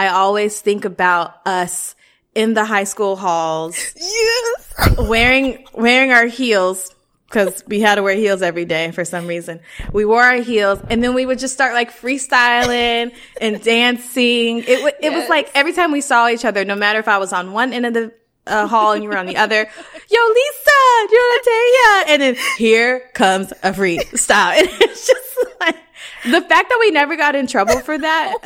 I 0.00 0.08
always 0.08 0.58
think 0.58 0.86
about 0.86 1.46
us 1.46 1.94
in 2.34 2.54
the 2.54 2.64
high 2.64 2.84
school 2.84 3.16
halls. 3.16 3.76
Yes. 3.94 4.96
wearing, 4.96 5.66
wearing 5.74 6.10
our 6.10 6.24
heels 6.24 6.94
because 7.28 7.62
we 7.66 7.80
had 7.80 7.96
to 7.96 8.02
wear 8.02 8.14
heels 8.16 8.40
every 8.40 8.64
day 8.64 8.92
for 8.92 9.04
some 9.04 9.26
reason. 9.26 9.60
We 9.92 10.06
wore 10.06 10.22
our 10.22 10.36
heels 10.40 10.78
and 10.88 11.04
then 11.04 11.12
we 11.12 11.26
would 11.26 11.38
just 11.38 11.52
start 11.52 11.74
like 11.74 11.92
freestyling 11.92 13.12
and 13.42 13.62
dancing. 13.62 14.60
It, 14.60 14.76
w- 14.76 14.94
it 15.02 15.12
was 15.12 15.28
like 15.28 15.50
every 15.54 15.74
time 15.74 15.92
we 15.92 16.00
saw 16.00 16.28
each 16.30 16.46
other, 16.46 16.64
no 16.64 16.76
matter 16.76 16.98
if 16.98 17.06
I 17.06 17.18
was 17.18 17.34
on 17.34 17.52
one 17.52 17.74
end 17.74 17.84
of 17.84 17.92
the 17.92 18.10
uh, 18.46 18.66
hall 18.66 18.92
and 18.92 19.04
you 19.04 19.10
were 19.10 19.18
on 19.18 19.26
the 19.26 19.36
other, 19.36 19.58
yo, 20.10 20.18
Lisa, 20.28 20.80
you 21.10 21.18
want 21.18 21.44
to? 21.44 22.12
And 22.12 22.22
then 22.22 22.36
here 22.56 23.10
comes 23.12 23.52
a 23.62 23.72
freestyle. 23.72 24.56
And 24.58 24.68
it's 24.80 25.06
just 25.06 25.60
like 25.60 25.76
the 26.24 26.40
fact 26.40 26.70
that 26.70 26.78
we 26.80 26.90
never 26.90 27.16
got 27.16 27.34
in 27.36 27.46
trouble 27.46 27.80
for 27.80 27.98
that. 27.98 28.38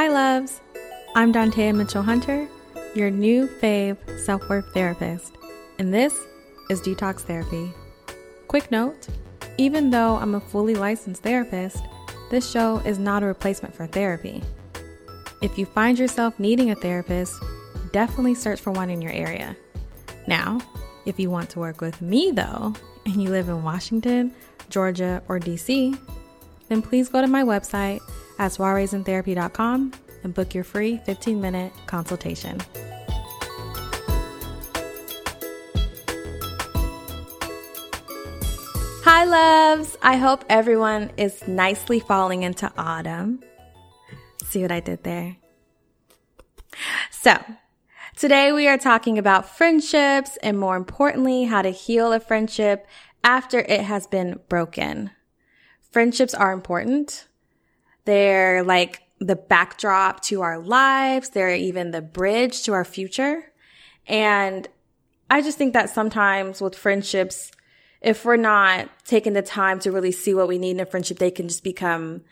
Hi, 0.00 0.08
loves. 0.08 0.62
I'm 1.14 1.30
Dantea 1.30 1.74
Mitchell 1.74 2.02
Hunter 2.02 2.48
your 2.94 3.10
new 3.10 3.46
fave 3.46 3.98
self 4.18 4.48
worth 4.48 4.72
therapist, 4.72 5.34
and 5.78 5.92
this 5.92 6.18
is 6.70 6.80
Detox 6.80 7.20
Therapy. 7.20 7.70
Quick 8.48 8.70
note 8.70 9.08
even 9.58 9.90
though 9.90 10.16
I'm 10.16 10.34
a 10.34 10.40
fully 10.40 10.74
licensed 10.74 11.22
therapist, 11.22 11.84
this 12.30 12.50
show 12.50 12.78
is 12.86 12.98
not 12.98 13.22
a 13.22 13.26
replacement 13.26 13.74
for 13.74 13.86
therapy. 13.86 14.42
If 15.42 15.58
you 15.58 15.66
find 15.66 15.98
yourself 15.98 16.40
needing 16.40 16.70
a 16.70 16.76
therapist, 16.76 17.34
definitely 17.92 18.36
search 18.36 18.58
for 18.58 18.70
one 18.70 18.88
in 18.88 19.02
your 19.02 19.12
area. 19.12 19.54
Now, 20.26 20.62
if 21.04 21.20
you 21.20 21.28
want 21.28 21.50
to 21.50 21.58
work 21.58 21.82
with 21.82 22.00
me 22.00 22.30
though, 22.30 22.72
and 23.04 23.22
you 23.22 23.28
live 23.28 23.50
in 23.50 23.62
Washington, 23.62 24.34
Georgia, 24.70 25.22
or 25.28 25.38
DC, 25.38 25.98
then 26.70 26.80
please 26.80 27.10
go 27.10 27.20
to 27.20 27.26
my 27.26 27.42
website 27.42 28.00
at 28.40 28.52
soireesintherapy.com 28.52 29.92
and 30.24 30.34
book 30.34 30.54
your 30.54 30.64
free 30.64 30.96
15 31.04 31.40
minute 31.40 31.72
consultation. 31.86 32.58
Hi, 39.04 39.24
loves! 39.24 39.96
I 40.02 40.16
hope 40.16 40.44
everyone 40.48 41.10
is 41.18 41.46
nicely 41.46 42.00
falling 42.00 42.42
into 42.42 42.72
autumn. 42.78 43.40
See 44.44 44.62
what 44.62 44.72
I 44.72 44.80
did 44.80 45.04
there? 45.04 45.36
So, 47.10 47.36
today 48.16 48.52
we 48.52 48.68
are 48.68 48.78
talking 48.78 49.18
about 49.18 49.54
friendships 49.54 50.38
and 50.42 50.58
more 50.58 50.76
importantly, 50.76 51.44
how 51.44 51.60
to 51.60 51.70
heal 51.70 52.12
a 52.12 52.20
friendship 52.20 52.86
after 53.22 53.58
it 53.58 53.82
has 53.82 54.06
been 54.06 54.40
broken. 54.48 55.10
Friendships 55.90 56.32
are 56.32 56.52
important. 56.52 57.26
They're 58.04 58.62
like 58.62 59.02
the 59.18 59.36
backdrop 59.36 60.22
to 60.22 60.42
our 60.42 60.58
lives. 60.58 61.30
They're 61.30 61.54
even 61.54 61.90
the 61.90 62.02
bridge 62.02 62.62
to 62.64 62.72
our 62.72 62.84
future. 62.84 63.52
And 64.06 64.66
I 65.28 65.42
just 65.42 65.58
think 65.58 65.74
that 65.74 65.90
sometimes 65.90 66.60
with 66.60 66.74
friendships, 66.74 67.52
if 68.00 68.24
we're 68.24 68.36
not 68.36 68.88
taking 69.04 69.34
the 69.34 69.42
time 69.42 69.78
to 69.80 69.92
really 69.92 70.12
see 70.12 70.34
what 70.34 70.48
we 70.48 70.58
need 70.58 70.72
in 70.72 70.80
a 70.80 70.86
friendship, 70.86 71.18
they 71.18 71.30
can 71.30 71.48
just 71.48 71.62
become 71.62 72.22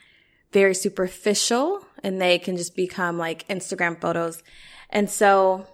very 0.52 0.74
superficial 0.74 1.84
and 2.02 2.20
they 2.20 2.38
can 2.38 2.56
just 2.56 2.74
become 2.74 3.18
like 3.18 3.46
Instagram 3.48 4.00
photos. 4.00 4.42
And 4.90 5.10
so 5.10 5.66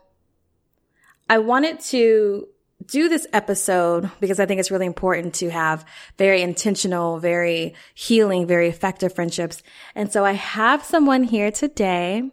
I 1.30 1.38
wanted 1.38 1.80
to 1.80 2.48
do 2.86 3.08
this 3.08 3.26
episode 3.32 4.10
because 4.20 4.38
I 4.40 4.46
think 4.46 4.60
it's 4.60 4.70
really 4.70 4.86
important 4.86 5.34
to 5.36 5.50
have 5.50 5.84
very 6.18 6.42
intentional, 6.42 7.18
very 7.18 7.74
healing, 7.94 8.46
very 8.46 8.68
effective 8.68 9.14
friendships. 9.14 9.62
And 9.94 10.12
so 10.12 10.24
I 10.24 10.32
have 10.32 10.82
someone 10.84 11.22
here 11.24 11.50
today. 11.50 12.30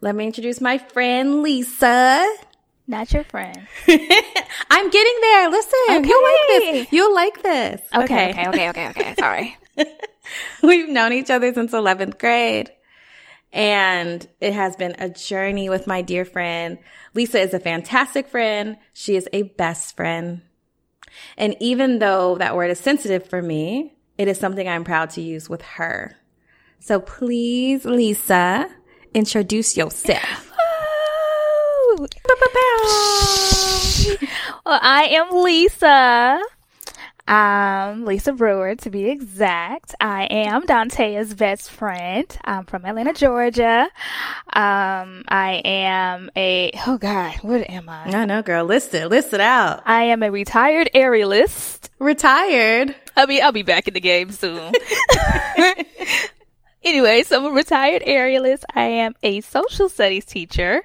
Let 0.00 0.14
me 0.14 0.26
introduce 0.26 0.60
my 0.60 0.78
friend 0.78 1.42
Lisa. 1.42 2.26
Not 2.86 3.12
your 3.12 3.24
friend. 3.24 3.66
I'm 3.88 4.90
getting 4.90 5.18
there. 5.22 5.50
Listen, 5.50 5.78
Okay. 5.90 6.08
you'll 6.08 6.22
like 6.22 6.48
this. 6.48 6.92
You'll 6.92 7.14
like 7.14 7.42
this. 7.42 7.80
Okay, 7.94 8.30
okay, 8.30 8.48
okay, 8.48 8.68
okay, 8.68 8.88
okay. 8.90 9.14
Sorry. 9.18 9.56
We've 10.62 10.88
known 10.88 11.12
each 11.14 11.30
other 11.30 11.52
since 11.54 11.72
11th 11.72 12.18
grade. 12.18 12.70
And 13.54 14.26
it 14.40 14.52
has 14.52 14.74
been 14.74 14.96
a 14.98 15.08
journey 15.08 15.68
with 15.68 15.86
my 15.86 16.02
dear 16.02 16.24
friend. 16.24 16.76
Lisa 17.14 17.40
is 17.40 17.54
a 17.54 17.60
fantastic 17.60 18.28
friend. 18.28 18.76
She 18.92 19.14
is 19.14 19.28
a 19.32 19.42
best 19.42 19.96
friend. 19.96 20.42
And 21.38 21.56
even 21.60 22.00
though 22.00 22.36
that 22.38 22.56
word 22.56 22.72
is 22.72 22.80
sensitive 22.80 23.28
for 23.28 23.40
me, 23.40 23.94
it 24.18 24.26
is 24.26 24.40
something 24.40 24.68
I'm 24.68 24.82
proud 24.82 25.10
to 25.10 25.22
use 25.22 25.48
with 25.48 25.62
her. 25.62 26.16
So 26.80 26.98
please, 26.98 27.84
Lisa, 27.84 28.68
introduce 29.14 29.76
yourself. 29.76 30.50
Well, 34.66 34.80
I 34.82 35.04
am 35.12 35.30
Lisa. 35.30 36.40
Um, 37.26 38.04
Lisa 38.04 38.32
Brewer, 38.32 38.74
to 38.76 38.90
be 38.90 39.08
exact. 39.08 39.94
I 39.98 40.24
am 40.24 40.66
Dantea's 40.66 41.34
best 41.34 41.70
friend. 41.70 42.26
I'm 42.44 42.66
from 42.66 42.84
Atlanta, 42.84 43.14
Georgia. 43.14 43.88
Um, 44.52 45.24
I 45.28 45.62
am 45.64 46.30
a, 46.36 46.70
oh 46.86 46.98
God, 46.98 47.36
what 47.36 47.68
am 47.70 47.88
I? 47.88 48.10
I 48.10 48.24
know, 48.26 48.42
girl. 48.42 48.64
List 48.66 48.92
it. 48.94 49.08
List 49.08 49.32
it 49.32 49.40
out. 49.40 49.82
I 49.86 50.04
am 50.04 50.22
a 50.22 50.30
retired 50.30 50.90
aerialist. 50.94 51.88
Retired. 51.98 52.94
I 53.16 53.26
mean, 53.26 53.42
I'll 53.42 53.52
be 53.52 53.62
back 53.62 53.88
in 53.88 53.94
the 53.94 54.00
game 54.00 54.30
soon. 54.30 54.72
anyway, 56.84 57.22
so 57.22 57.38
I'm 57.38 57.52
a 57.52 57.54
retired 57.54 58.02
aerialist. 58.02 58.64
I 58.74 58.82
am 58.82 59.14
a 59.22 59.40
social 59.40 59.88
studies 59.88 60.26
teacher. 60.26 60.82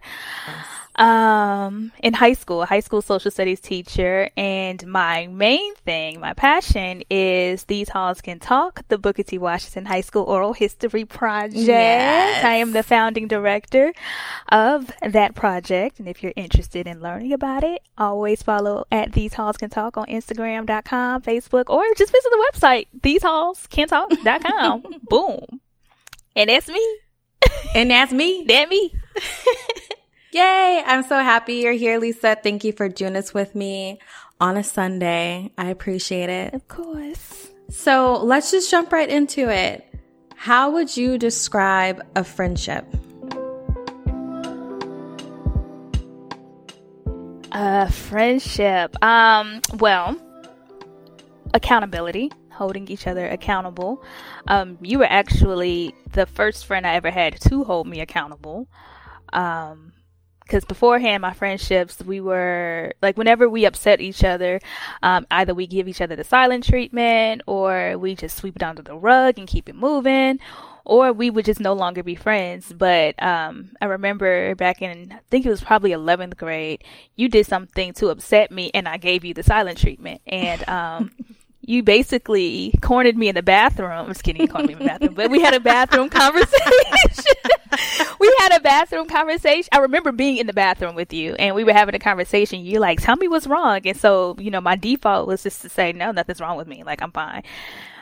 Um, 0.99 1.93
in 2.03 2.13
high 2.13 2.33
school, 2.33 2.61
a 2.61 2.65
high 2.65 2.81
school 2.81 3.01
social 3.01 3.31
studies 3.31 3.61
teacher, 3.61 4.29
and 4.35 4.85
my 4.85 5.27
main 5.27 5.73
thing, 5.75 6.19
my 6.19 6.33
passion 6.33 7.03
is 7.09 7.63
These 7.63 7.87
Halls 7.87 8.19
Can 8.19 8.39
Talk, 8.39 8.85
the 8.89 8.97
Booker 8.97 9.23
T. 9.23 9.37
Washington 9.37 9.85
High 9.85 10.01
School 10.01 10.23
Oral 10.23 10.51
History 10.51 11.05
Project. 11.05 11.55
Yes. 11.55 12.43
I 12.43 12.55
am 12.55 12.73
the 12.73 12.83
founding 12.83 13.29
director 13.29 13.93
of 14.49 14.91
that 15.01 15.35
project, 15.35 15.99
and 15.99 16.09
if 16.09 16.21
you're 16.21 16.33
interested 16.35 16.85
in 16.85 16.99
learning 16.99 17.31
about 17.31 17.63
it, 17.63 17.81
always 17.97 18.43
follow 18.43 18.83
at 18.91 19.13
These 19.13 19.35
Halls 19.35 19.55
Can 19.55 19.69
Talk 19.69 19.95
on 19.95 20.05
Instagram.com, 20.07 21.21
Facebook, 21.21 21.69
or 21.69 21.81
just 21.95 22.11
visit 22.11 22.29
the 22.29 22.49
website, 22.51 22.87
TheseHallsCanTalk.com. 22.99 24.83
Boom. 25.09 25.61
And 26.35 26.49
that's 26.49 26.67
me. 26.67 26.97
And 27.73 27.89
that's 27.89 28.11
me. 28.11 28.43
That 28.49 28.67
me. 28.67 28.93
Yay! 30.31 30.83
I'm 30.85 31.01
so 31.03 31.17
happy 31.17 31.55
you're 31.55 31.73
here, 31.73 31.97
Lisa. 31.97 32.37
Thank 32.41 32.63
you 32.63 32.71
for 32.71 32.87
doing 32.87 33.13
this 33.13 33.33
with 33.33 33.55
me 33.55 33.99
on 34.39 34.57
a 34.57 34.63
Sunday. 34.63 35.51
I 35.57 35.69
appreciate 35.69 36.29
it. 36.29 36.53
Of 36.53 36.67
course. 36.67 37.49
So 37.69 38.21
let's 38.23 38.51
just 38.51 38.69
jump 38.69 38.91
right 38.91 39.09
into 39.09 39.49
it. 39.49 39.85
How 40.35 40.69
would 40.71 40.95
you 40.95 41.17
describe 41.17 42.05
a 42.15 42.23
friendship? 42.23 42.85
A 47.51 47.91
friendship. 47.91 49.03
Um, 49.03 49.61
well, 49.79 50.15
accountability, 51.55 52.31
holding 52.51 52.87
each 52.87 53.07
other 53.07 53.27
accountable. 53.27 54.03
Um, 54.47 54.77
you 54.81 54.99
were 54.99 55.09
actually 55.09 55.95
the 56.13 56.27
first 56.27 56.67
friend 56.67 56.85
I 56.85 56.93
ever 56.93 57.09
had 57.09 57.41
to 57.41 57.63
hold 57.63 57.87
me 57.87 57.99
accountable. 57.99 58.67
Um, 59.33 59.93
because 60.49 60.65
beforehand, 60.65 61.21
my 61.21 61.31
friendships, 61.31 62.01
we 62.03 62.19
were 62.19 62.91
like, 63.03 63.17
whenever 63.17 63.47
we 63.47 63.65
upset 63.65 64.01
each 64.01 64.23
other, 64.23 64.59
um, 65.03 65.27
either 65.29 65.53
we 65.53 65.67
give 65.67 65.87
each 65.87 66.01
other 66.01 66.15
the 66.15 66.23
silent 66.23 66.63
treatment 66.63 67.43
or 67.45 67.99
we 67.99 68.15
just 68.15 68.35
sweep 68.35 68.55
it 68.55 68.63
under 68.63 68.81
the 68.81 68.95
rug 68.95 69.37
and 69.37 69.47
keep 69.47 69.69
it 69.69 69.75
moving, 69.75 70.39
or 70.85 71.13
we 71.13 71.29
would 71.29 71.45
just 71.45 71.59
no 71.59 71.73
longer 71.73 72.01
be 72.01 72.15
friends. 72.15 72.73
But 72.73 73.21
um, 73.21 73.75
I 73.79 73.85
remember 73.85 74.55
back 74.55 74.81
in, 74.81 75.11
I 75.11 75.19
think 75.29 75.45
it 75.45 75.51
was 75.51 75.61
probably 75.61 75.91
11th 75.91 76.35
grade, 76.35 76.83
you 77.15 77.29
did 77.29 77.45
something 77.45 77.93
to 77.93 78.07
upset 78.07 78.49
me 78.49 78.71
and 78.73 78.87
I 78.87 78.97
gave 78.97 79.23
you 79.23 79.35
the 79.35 79.43
silent 79.43 79.77
treatment. 79.77 80.21
And, 80.25 80.67
um, 80.67 81.11
you 81.61 81.83
basically 81.83 82.73
cornered 82.81 83.17
me 83.17 83.27
in 83.27 83.35
the 83.35 83.43
bathroom. 83.43 83.91
I'm 83.91 84.07
just 84.07 84.23
kidding, 84.23 84.41
you 84.41 84.47
cornered 84.47 84.67
me 84.67 84.73
in 84.73 84.79
the 84.79 84.85
bathroom, 84.85 85.13
but 85.13 85.29
we 85.29 85.41
had 85.41 85.53
a 85.53 85.59
bathroom 85.59 86.09
conversation. 86.09 86.55
we 88.19 88.35
had 88.39 88.55
a 88.55 88.59
bathroom 88.61 89.07
conversation. 89.07 89.69
I 89.71 89.79
remember 89.79 90.11
being 90.11 90.37
in 90.37 90.47
the 90.47 90.53
bathroom 90.53 90.95
with 90.95 91.13
you 91.13 91.35
and 91.35 91.55
we 91.55 91.63
were 91.63 91.73
having 91.73 91.95
a 91.95 91.99
conversation. 91.99 92.61
You're 92.61 92.81
like, 92.81 93.01
tell 93.01 93.17
me 93.17 93.27
what's 93.27 93.47
wrong. 93.47 93.81
And 93.85 93.97
so, 93.97 94.35
you 94.39 94.51
know, 94.51 94.61
my 94.61 94.75
default 94.75 95.27
was 95.27 95.43
just 95.43 95.61
to 95.63 95.69
say, 95.69 95.91
no, 95.91 96.11
nothing's 96.11 96.41
wrong 96.41 96.57
with 96.57 96.67
me. 96.67 96.83
Like, 96.83 97.01
I'm 97.01 97.11
fine. 97.11 97.43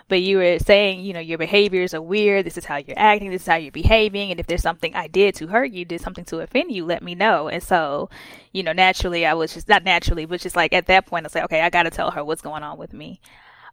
But 0.09 0.21
you 0.21 0.37
were 0.37 0.57
saying, 0.59 1.01
you 1.01 1.11
know, 1.11 1.19
your 1.19 1.37
behaviors 1.37 1.93
are 1.93 2.01
weird. 2.01 2.45
This 2.45 2.57
is 2.57 2.63
how 2.63 2.77
you're 2.77 2.97
acting. 2.97 3.29
This 3.29 3.41
is 3.41 3.47
how 3.47 3.55
you're 3.57 3.73
behaving. 3.73 4.31
And 4.31 4.39
if 4.39 4.47
there's 4.47 4.61
something 4.61 4.95
I 4.95 5.07
did 5.07 5.35
to 5.35 5.47
hurt 5.47 5.71
you, 5.71 5.83
did 5.83 5.99
something 5.99 6.23
to 6.25 6.39
offend 6.39 6.71
you, 6.71 6.85
let 6.85 7.03
me 7.03 7.13
know. 7.13 7.49
And 7.49 7.61
so, 7.61 8.09
you 8.53 8.63
know, 8.63 8.71
naturally, 8.71 9.25
I 9.25 9.33
was 9.33 9.53
just 9.53 9.67
not 9.67 9.83
naturally, 9.83 10.25
but 10.25 10.39
just 10.39 10.55
like 10.55 10.71
at 10.71 10.85
that 10.85 11.07
point, 11.07 11.25
I 11.25 11.27
was 11.27 11.35
like, 11.35 11.43
okay, 11.45 11.61
I 11.61 11.69
got 11.69 11.83
to 11.83 11.89
tell 11.89 12.11
her 12.11 12.23
what's 12.23 12.41
going 12.41 12.63
on 12.63 12.77
with 12.77 12.93
me. 12.93 13.19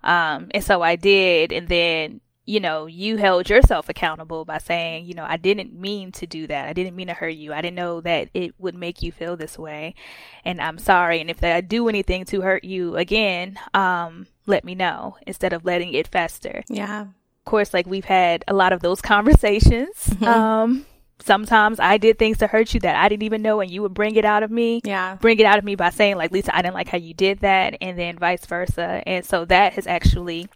Um, 0.05 0.49
and 0.53 0.63
so 0.63 0.83
I 0.83 0.95
did. 0.97 1.53
And 1.53 1.69
then 1.69 2.21
you 2.47 2.61
know, 2.61 2.87
you 2.87 3.17
held 3.17 3.49
yourself 3.49 3.89
accountable 3.89 4.45
by 4.45 4.59
saying, 4.59 5.07
you 5.07 5.15
know, 5.15 5.25
I 5.27 5.37
didn't 5.39 5.73
mean 5.73 6.13
to 6.13 6.27
do 6.27 6.47
that. 6.47 6.69
I 6.69 6.73
didn't 6.75 6.95
mean 6.95 7.07
to 7.07 7.15
hurt 7.15 7.35
you. 7.35 7.55
I 7.55 7.63
didn't 7.63 7.77
know 7.77 8.01
that 8.03 8.29
it 8.35 8.55
would 8.59 8.75
make 8.75 9.03
you 9.03 9.13
feel 9.13 9.37
this 9.37 9.59
way. 9.59 9.95
And 10.45 10.61
I'm 10.61 10.79
sorry. 10.79 11.21
And 11.21 11.31
if 11.31 11.43
I 11.43 11.61
do 11.63 11.89
anything 11.89 12.25
to 12.27 12.43
hurt 12.43 12.65
you 12.65 12.97
again, 12.97 13.59
um, 13.73 14.27
let 14.47 14.65
me 14.65 14.75
know 14.75 15.17
instead 15.27 15.55
of 15.55 15.65
letting 15.65 15.95
it 15.95 16.09
fester. 16.09 16.63
Yeah. 16.69 17.03
Of 17.03 17.45
course, 17.47 17.73
like 17.73 17.87
we've 17.87 18.05
had 18.05 18.45
a 18.47 18.55
lot 18.55 18.73
of 18.73 18.81
those 18.81 19.01
conversations. 19.01 20.09
Mm-hmm. 20.11 20.25
Um, 20.25 20.87
sometimes 21.21 21.81
I 21.81 21.99
did 21.99 22.19
things 22.19 22.39
to 22.39 22.47
hurt 22.47 22.75
you 22.75 22.81
that 22.81 22.97
I 22.97 23.09
didn't 23.09 23.23
even 23.23 23.43
know 23.43 23.61
and 23.61 23.71
you 23.71 23.83
would 23.83 23.95
bring 23.95 24.17
it 24.17 24.25
out 24.25 24.43
of 24.43 24.51
me. 24.51 24.81
Yeah. 24.85 25.17
Bring 25.21 25.39
it 25.39 25.47
out 25.47 25.59
of 25.59 25.65
me 25.65 25.75
by 25.75 25.91
saying 25.91 26.17
like, 26.17 26.33
Lisa, 26.33 26.55
I 26.55 26.63
didn't 26.63 26.75
like 26.75 26.89
how 26.89 26.99
you 26.99 27.15
did 27.15 27.41
that. 27.41 27.77
And 27.81 27.99
then 27.99 28.19
vice 28.19 28.47
versa. 28.47 29.03
And 29.07 29.25
so 29.25 29.45
that 29.47 29.75
has 29.75 29.87
actually 29.87 30.49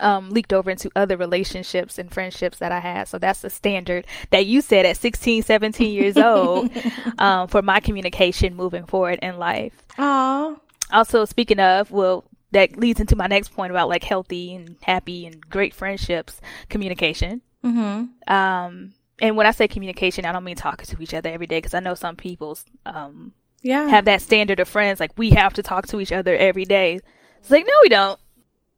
um, 0.00 0.30
leaked 0.30 0.52
over 0.52 0.70
into 0.70 0.90
other 0.96 1.16
relationships 1.16 1.98
and 1.98 2.12
friendships 2.12 2.58
that 2.58 2.72
I 2.72 2.80
had. 2.80 3.08
So 3.08 3.18
that's 3.18 3.40
the 3.40 3.50
standard 3.50 4.06
that 4.30 4.46
you 4.46 4.60
said 4.60 4.86
at 4.86 4.96
16, 4.96 5.42
17 5.42 5.92
years 5.92 6.16
old 6.16 6.70
um, 7.18 7.48
for 7.48 7.62
my 7.62 7.80
communication 7.80 8.56
moving 8.56 8.84
forward 8.84 9.18
in 9.22 9.38
life. 9.38 9.74
Aw. 9.98 10.56
Also, 10.92 11.24
speaking 11.24 11.60
of, 11.60 11.90
well, 11.90 12.24
that 12.50 12.76
leads 12.76 13.00
into 13.00 13.16
my 13.16 13.26
next 13.26 13.54
point 13.54 13.70
about 13.70 13.88
like 13.88 14.04
healthy 14.04 14.54
and 14.54 14.76
happy 14.82 15.26
and 15.26 15.40
great 15.48 15.74
friendships, 15.74 16.40
communication. 16.68 17.40
Mm-hmm. 17.64 18.32
Um, 18.32 18.92
and 19.22 19.36
when 19.36 19.46
I 19.46 19.52
say 19.52 19.66
communication, 19.68 20.26
I 20.26 20.32
don't 20.32 20.44
mean 20.44 20.56
talking 20.56 20.84
to 20.94 21.02
each 21.02 21.14
other 21.14 21.30
every 21.30 21.46
day 21.46 21.58
because 21.58 21.72
I 21.72 21.80
know 21.80 21.94
some 21.94 22.16
people 22.16 22.58
um, 22.84 23.32
Yeah. 23.62 23.88
have 23.88 24.04
that 24.04 24.20
standard 24.20 24.60
of 24.60 24.68
friends 24.68 25.00
like 25.00 25.12
we 25.16 25.30
have 25.30 25.54
to 25.54 25.62
talk 25.62 25.86
to 25.86 26.00
each 26.00 26.12
other 26.12 26.36
every 26.36 26.64
day. 26.66 27.00
It's 27.38 27.50
like 27.50 27.64
no, 27.66 27.72
we 27.82 27.88
don't. 27.88 28.20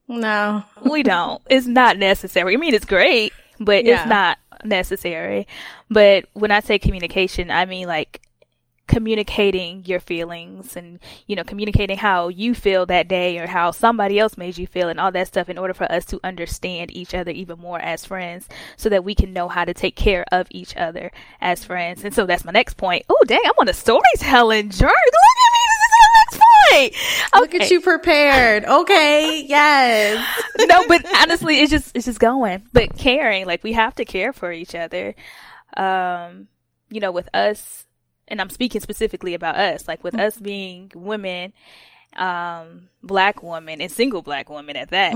no. 0.07 0.63
we 0.91 1.03
don't. 1.03 1.43
It's 1.51 1.67
not 1.67 1.99
necessary. 1.99 2.55
I 2.55 2.57
mean, 2.59 2.75
it's 2.75 2.85
great, 2.85 3.33
but 3.59 3.85
Yeah. 3.85 4.01
it's 4.03 4.09
not 4.09 4.39
necessary. 4.65 5.47
But 5.91 6.27
when 6.35 6.51
I 6.51 6.61
say 6.61 6.79
communication, 6.79 7.51
I 7.51 7.65
mean 7.65 7.89
like 7.89 8.21
communicating 8.95 9.85
your 9.87 9.99
feelings 9.99 10.77
and 10.77 11.01
you 11.27 11.35
know 11.35 11.43
communicating 11.43 11.99
how 11.99 12.29
you 12.29 12.55
feel 12.55 12.87
that 12.87 13.09
day 13.09 13.37
or 13.41 13.47
how 13.49 13.73
somebody 13.73 14.21
else 14.21 14.39
made 14.39 14.57
you 14.57 14.69
feel 14.69 14.89
and 14.89 15.01
all 15.01 15.11
that 15.11 15.27
stuff 15.27 15.49
in 15.49 15.59
order 15.59 15.75
for 15.75 15.91
us 15.91 16.05
to 16.05 16.21
understand 16.23 16.97
each 16.97 17.13
other 17.13 17.33
even 17.33 17.59
more 17.59 17.81
as 17.81 18.05
friends 18.05 18.49
so 18.77 18.89
that 18.89 19.03
we 19.03 19.13
can 19.13 19.33
know 19.33 19.49
how 19.49 19.65
to 19.65 19.75
take 19.75 19.97
care 19.97 20.25
of 20.31 20.47
each 20.51 20.77
other 20.77 21.11
as 21.41 21.65
friends 21.65 22.05
and 22.05 22.15
so 22.15 22.25
that's 22.25 22.45
my 22.45 22.53
next 22.53 22.77
point 22.77 23.05
oh 23.09 23.25
dang 23.27 23.41
i'm 23.45 23.53
on 23.59 23.69
a 23.69 23.73
storytelling 23.73 24.71
journey 24.71 24.93
look 24.93 25.39
at 25.43 25.53
me 25.53 25.65
this 25.67 25.81
is 25.81 25.91
my 25.91 26.09
next 26.21 26.39
point 26.39 26.95
Look 27.41 27.55
at 27.55 27.71
you 27.71 27.81
prepared. 27.81 28.65
Okay. 28.65 29.45
Yes. 29.45 30.25
no, 30.59 30.87
but 30.87 31.05
honestly, 31.17 31.59
it's 31.59 31.71
just 31.71 31.97
it's 31.97 32.07
just 32.07 32.21
going. 32.21 32.63
But 32.73 32.97
caring, 32.97 33.45
like 33.45 33.65
we 33.65 33.73
have 33.73 33.97
to 33.97 34.05
care 34.05 34.33
for 34.33 34.53
each 34.53 34.75
other. 34.75 35.17
Um, 35.77 36.47
you 36.91 37.01
know, 37.01 37.11
with 37.11 37.29
us, 37.35 37.84
and 38.29 38.41
I'm 38.41 38.51
speaking 38.51 38.81
specifically 38.81 39.35
about 39.35 39.57
us, 39.57 39.87
like 39.89 40.03
with 40.05 40.15
us 40.19 40.37
being 40.39 40.91
women, 40.95 41.53
um, 42.17 42.89
black 43.03 43.43
women 43.43 43.81
and 43.81 43.91
single 43.91 44.23
black 44.23 44.49
women 44.49 44.77
at 44.77 44.91
that, 44.91 45.15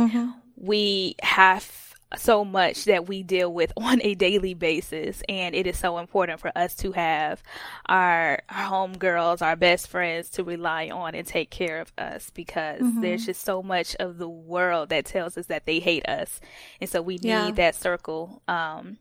we 0.57 1.15
have 1.23 1.71
so 2.17 2.43
much 2.43 2.87
that 2.87 3.07
we 3.07 3.23
deal 3.23 3.53
with 3.53 3.71
on 3.77 4.01
a 4.03 4.15
daily 4.15 4.55
basis. 4.55 5.23
And 5.29 5.55
it 5.55 5.67
is 5.67 5.79
so 5.79 5.99
important 5.99 6.41
for 6.41 6.51
us 6.57 6.75
to 6.77 6.93
have 6.93 7.43
our, 7.87 8.41
our 8.49 8.65
home 8.65 8.97
girls 8.97 9.43
our 9.43 9.57
best 9.57 9.89
friends 9.89 10.31
to 10.31 10.43
rely 10.45 10.89
on 10.89 11.15
and 11.15 11.27
take 11.27 11.51
care 11.51 11.81
of 11.83 11.93
us 11.99 12.31
because 12.31 12.81
there's 13.03 13.27
just 13.27 13.43
so 13.43 13.63
much 13.63 13.95
of 13.97 14.17
the 14.19 14.29
world 14.29 14.89
that 14.89 15.05
tells 15.05 15.37
us 15.37 15.47
that 15.47 15.67
they 15.67 15.81
hate 15.81 16.09
us. 16.09 16.41
And 16.81 16.89
so 16.89 17.03
we 17.03 17.17
need 17.17 17.29
Yeah. 17.29 17.51
that 17.53 17.75
circle 17.75 18.43
um 18.49 18.97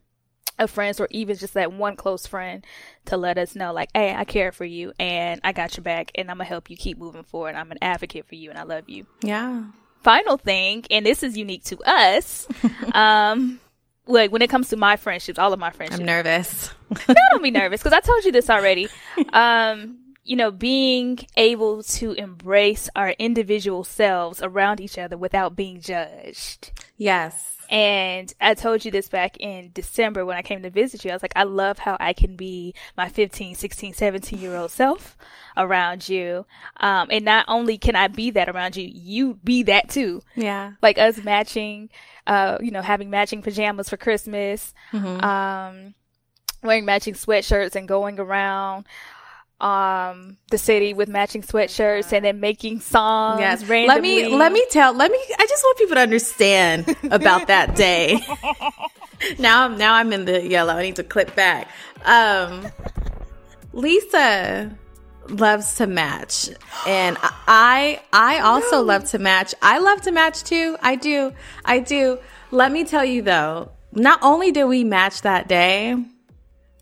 of 0.58 0.70
friends 0.70 1.00
or 1.00 1.08
even 1.10 1.36
just 1.36 1.54
that 1.54 1.72
one 1.72 1.96
close 1.96 2.26
friend 2.26 2.64
to 3.06 3.16
let 3.16 3.38
us 3.38 3.54
know 3.54 3.72
like 3.72 3.88
hey 3.94 4.14
i 4.14 4.24
care 4.24 4.52
for 4.52 4.64
you 4.64 4.92
and 4.98 5.40
i 5.44 5.52
got 5.52 5.76
your 5.76 5.84
back 5.84 6.10
and 6.14 6.30
i'm 6.30 6.36
gonna 6.38 6.48
help 6.48 6.68
you 6.70 6.76
keep 6.76 6.98
moving 6.98 7.22
forward 7.22 7.54
i'm 7.54 7.70
an 7.72 7.78
advocate 7.82 8.26
for 8.26 8.34
you 8.34 8.50
and 8.50 8.58
i 8.58 8.62
love 8.64 8.88
you 8.88 9.06
Yeah. 9.22 9.62
final 10.02 10.36
thing, 10.38 10.84
and 10.90 11.04
this 11.04 11.22
is 11.22 11.36
unique 11.36 11.64
to 11.64 11.78
us. 11.84 12.46
um, 12.94 13.60
like 14.06 14.30
when 14.32 14.40
it 14.42 14.48
comes 14.48 14.68
to 14.70 14.76
my 14.76 14.96
friendships, 14.96 15.38
all 15.38 15.52
of 15.52 15.58
my 15.58 15.70
friendships, 15.70 16.00
I'm 16.00 16.06
nervous. 16.06 16.70
no, 17.08 17.14
don't 17.32 17.42
be 17.42 17.50
nervous 17.50 17.80
because 17.82 17.92
I 17.92 18.00
told 18.00 18.24
you 18.24 18.32
this 18.32 18.48
already. 18.48 18.88
Um, 19.32 19.98
you 20.24 20.36
know, 20.36 20.50
being 20.50 21.18
able 21.36 21.82
to 21.82 22.12
embrace 22.12 22.88
our 22.96 23.10
individual 23.10 23.84
selves 23.84 24.40
around 24.42 24.80
each 24.80 24.96
other 24.98 25.18
without 25.18 25.56
being 25.56 25.80
judged. 25.80 26.70
yes. 26.96 27.57
And 27.68 28.32
I 28.40 28.54
told 28.54 28.84
you 28.84 28.90
this 28.90 29.08
back 29.08 29.36
in 29.38 29.70
December 29.74 30.24
when 30.24 30.36
I 30.36 30.42
came 30.42 30.62
to 30.62 30.70
visit 30.70 31.04
you. 31.04 31.10
I 31.10 31.14
was 31.14 31.22
like, 31.22 31.34
I 31.36 31.42
love 31.42 31.78
how 31.78 31.96
I 32.00 32.12
can 32.14 32.34
be 32.34 32.74
my 32.96 33.08
15, 33.08 33.54
16, 33.54 33.92
17 33.92 34.38
year 34.38 34.56
old 34.56 34.70
self 34.70 35.16
around 35.56 36.08
you. 36.08 36.46
Um, 36.78 37.08
and 37.10 37.24
not 37.24 37.44
only 37.48 37.76
can 37.76 37.94
I 37.94 38.08
be 38.08 38.30
that 38.30 38.48
around 38.48 38.76
you, 38.76 38.88
you 38.90 39.34
be 39.44 39.62
that 39.64 39.90
too. 39.90 40.22
Yeah. 40.34 40.72
Like 40.80 40.96
us 40.98 41.18
matching, 41.22 41.90
uh, 42.26 42.56
you 42.60 42.70
know, 42.70 42.82
having 42.82 43.10
matching 43.10 43.42
pajamas 43.42 43.88
for 43.90 43.98
Christmas, 43.98 44.72
um, 45.22 45.94
wearing 46.62 46.84
matching 46.84 47.14
sweatshirts 47.14 47.74
and 47.76 47.86
going 47.86 48.18
around, 48.18 48.86
um, 49.60 50.36
the 50.50 50.58
city 50.58 50.94
with 50.94 51.08
matching 51.08 51.42
sweatshirts 51.42 52.12
and 52.12 52.24
then 52.24 52.40
making 52.40 52.80
songs. 52.80 53.40
Yes. 53.40 53.64
randomly. 53.64 54.22
Let 54.22 54.30
me 54.30 54.36
let 54.36 54.52
me 54.52 54.64
tell 54.70 54.94
let 54.94 55.10
me 55.10 55.18
I 55.38 55.46
just 55.46 55.62
want 55.64 55.78
people 55.78 55.94
to 55.96 56.00
understand 56.00 56.96
about 57.10 57.48
that 57.48 57.74
day. 57.74 58.20
now 59.38 59.64
I'm 59.64 59.76
now 59.76 59.94
I'm 59.94 60.12
in 60.12 60.24
the 60.24 60.46
yellow. 60.46 60.74
I 60.74 60.82
need 60.82 60.96
to 60.96 61.04
clip 61.04 61.34
back. 61.34 61.68
Um 62.04 62.68
Lisa 63.72 64.76
loves 65.28 65.74
to 65.74 65.86
match 65.86 66.48
and 66.86 67.18
I 67.20 68.00
I 68.12 68.38
also 68.38 68.82
love 68.82 69.04
to 69.10 69.18
match. 69.18 69.54
I 69.60 69.78
love 69.78 70.02
to 70.02 70.12
match 70.12 70.44
too. 70.44 70.76
I 70.82 70.94
do. 70.94 71.32
I 71.64 71.80
do. 71.80 72.18
Let 72.52 72.70
me 72.70 72.84
tell 72.84 73.04
you 73.04 73.22
though, 73.22 73.72
not 73.92 74.20
only 74.22 74.52
did 74.52 74.64
we 74.64 74.84
match 74.84 75.22
that 75.22 75.48
day, 75.48 75.96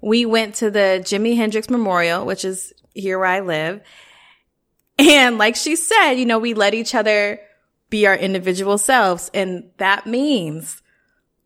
we 0.06 0.24
went 0.24 0.54
to 0.54 0.70
the 0.70 1.02
Jimi 1.02 1.34
Hendrix 1.34 1.68
Memorial, 1.68 2.24
which 2.24 2.44
is 2.44 2.72
here 2.94 3.18
where 3.18 3.26
I 3.26 3.40
live. 3.40 3.80
And 5.00 5.36
like 5.36 5.56
she 5.56 5.74
said, 5.74 6.12
you 6.12 6.24
know, 6.24 6.38
we 6.38 6.54
let 6.54 6.74
each 6.74 6.94
other 6.94 7.40
be 7.90 8.06
our 8.06 8.14
individual 8.14 8.78
selves. 8.78 9.32
And 9.34 9.68
that 9.78 10.06
means 10.06 10.80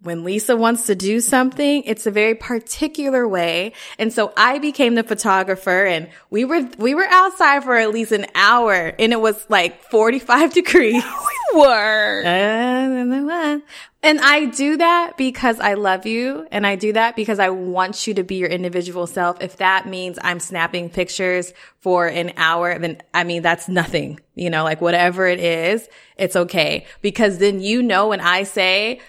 when 0.03 0.25
Lisa 0.25 0.57
wants 0.57 0.85
to 0.87 0.95
do 0.95 1.21
something, 1.21 1.85
it's 1.85 2.07
a 2.07 2.11
very 2.11 2.35
particular 2.35 3.27
way. 3.27 3.73
And 3.99 4.13
so 4.13 4.31
I 4.37 4.59
became 4.59 4.95
the 4.95 5.05
photographer 5.05 5.87
and 5.87 6.11
we 6.29 6.45
were, 6.45 6.69
we 6.77 6.95
were 6.95 7.07
outside 7.09 7.65
for 7.65 7.77
at 7.77 7.91
least 7.91 8.13
an 8.13 8.27
hour 8.35 8.93
and 8.99 9.15
it 9.15 9.23
was 9.23 9.43
like 9.49 9.83
45 9.85 10.53
degrees. 10.55 11.03
We 11.53 11.61
were. 11.63 12.23
Uh, 12.23 12.29
and 12.29 13.63
I 14.03 14.47
do 14.47 14.77
that 14.79 15.17
because 15.17 15.61
I 15.61 15.75
love 15.75 16.07
you 16.07 16.47
and 16.51 16.67
I 16.67 16.77
do 16.77 16.93
that 16.95 17.17
because 17.17 17.39
I 17.39 17.51
want 17.51 18.07
you 18.07 18.15
to 18.15 18.23
be 18.25 18.37
your 18.37 18.49
individual 18.49 19.07
self. 19.07 19.41
If 19.43 19.59
that 19.59 19.87
means 19.87 20.19
I'm 20.23 20.41
snapping 20.41 20.91
pictures 20.91 21.53
for 21.81 22.07
an 22.07 22.33
hour, 22.37 22.79
then 22.79 23.01
I 23.13 23.25
mean, 23.25 23.43
that's 23.43 23.69
nothing, 23.69 24.21
you 24.35 24.49
know, 24.51 24.65
like 24.65 24.81
whatever 24.81 25.27
it 25.27 25.41
is, 25.41 25.89
it's 26.17 26.37
okay. 26.37 26.87
Because 27.03 27.39
then 27.39 27.61
you 27.61 27.83
know 27.83 28.09
when 28.09 28.21
I 28.21 28.45
say, 28.45 29.01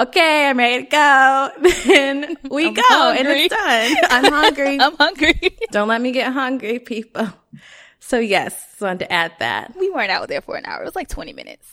okay, 0.00 0.48
I'm 0.48 0.58
ready 0.58 0.84
to 0.84 0.90
go, 0.90 1.50
then 1.86 2.36
we 2.50 2.68
I'm 2.68 2.74
go 2.74 2.82
and 3.10 3.26
hungry. 3.26 3.42
it's 3.44 3.54
done. 3.54 3.96
I'm 4.10 4.32
hungry. 4.32 4.80
I'm 4.80 4.96
hungry. 4.96 5.58
Don't 5.72 5.88
let 5.88 6.00
me 6.00 6.12
get 6.12 6.32
hungry, 6.32 6.78
people. 6.78 7.28
So 8.00 8.18
yes, 8.18 8.76
wanted 8.80 9.00
to 9.00 9.12
add 9.12 9.32
that. 9.40 9.74
we 9.78 9.90
weren't 9.90 10.10
out 10.10 10.28
there 10.28 10.40
for 10.40 10.56
an 10.56 10.64
hour. 10.64 10.80
It 10.82 10.84
was 10.86 10.96
like 10.96 11.08
20 11.08 11.32
minutes. 11.34 11.66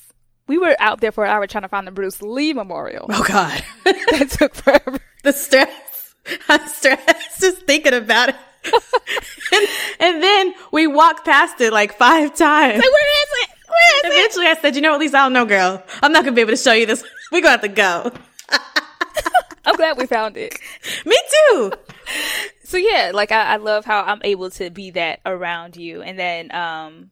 We 0.48 0.58
were 0.58 0.76
out 0.80 1.02
there 1.02 1.12
for 1.12 1.26
an 1.26 1.32
hour 1.32 1.48
trying 1.48 1.64
to 1.64 1.68
find 1.68 1.88
the 1.88 1.92
Bruce 1.92 2.22
Lee 2.22 2.54
Memorial. 2.54 3.08
Oh 3.10 3.24
God. 3.28 3.64
that 3.84 4.30
took 4.38 4.54
forever. 4.56 5.00
the 5.24 5.32
stress. 5.34 6.16
I'm 6.50 6.68
stressed 6.68 7.40
just 7.42 7.64
thinking 7.64 7.94
about 7.94 8.30
it. 8.30 8.36
and, 9.54 9.68
and 10.00 10.24
then 10.24 10.54
we 10.72 10.88
walked 10.88 11.26
past 11.26 11.62
it 11.62 11.72
like 11.74 11.98
five 11.98 12.36
times. 12.36 12.76
Like, 12.78 12.84
where 12.92 13.24
is 13.24 13.30
it? 13.44 13.50
Where 13.68 13.98
is 13.98 14.04
it? 14.06 14.20
Eventually 14.20 14.46
I 14.48 14.56
said, 14.62 14.76
you 14.76 14.82
know, 14.82 14.94
at 14.94 15.00
least 15.00 15.14
I 15.16 15.24
don't 15.24 15.34
know, 15.34 15.46
girl. 15.46 15.84
I'm 16.02 16.12
not 16.12 16.24
gonna 16.24 16.36
be 16.36 16.42
able 16.42 16.52
to 16.54 16.58
show 16.58 16.74
you 16.74 16.86
this. 16.86 17.04
We're 17.32 17.42
gonna 17.42 17.52
have 17.52 17.62
to 17.62 17.68
go. 17.68 18.12
I'm 19.66 19.76
glad 19.76 19.98
we 19.98 20.06
found 20.06 20.38
it. 20.38 20.58
Me 21.06 21.16
too. 21.50 21.72
So 22.64 22.78
yeah, 22.78 23.12
like 23.14 23.32
I, 23.32 23.54
I 23.54 23.56
love 23.58 23.86
how 23.86 24.04
I'm 24.04 24.22
able 24.24 24.50
to 24.52 24.70
be 24.70 24.92
that 24.92 25.20
around 25.26 25.76
you, 25.76 26.02
and 26.04 26.18
then 26.20 26.54
um, 26.54 27.10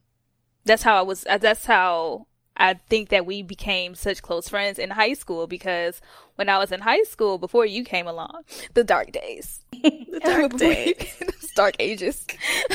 that's 0.65 0.83
how 0.83 0.95
I 0.97 1.01
was. 1.01 1.25
uh, 1.27 1.37
That's 1.39 1.65
how 1.65 2.27
I 2.55 2.75
think 2.75 3.09
that 3.09 3.25
we 3.25 3.41
became 3.41 3.95
such 3.95 4.21
close 4.21 4.47
friends 4.47 4.77
in 4.77 4.91
high 4.91 5.13
school 5.13 5.47
because 5.47 6.01
when 6.35 6.49
I 6.49 6.57
was 6.57 6.71
in 6.71 6.81
high 6.81 7.03
school, 7.03 7.37
before 7.37 7.65
you 7.65 7.83
came 7.83 8.07
along, 8.07 8.43
the 8.73 8.83
dark 8.83 9.11
days, 9.11 9.63
The 9.71 10.21
dark 10.23 10.57
days. 10.57 11.23
dark 11.55 11.75
ages. 11.79 12.25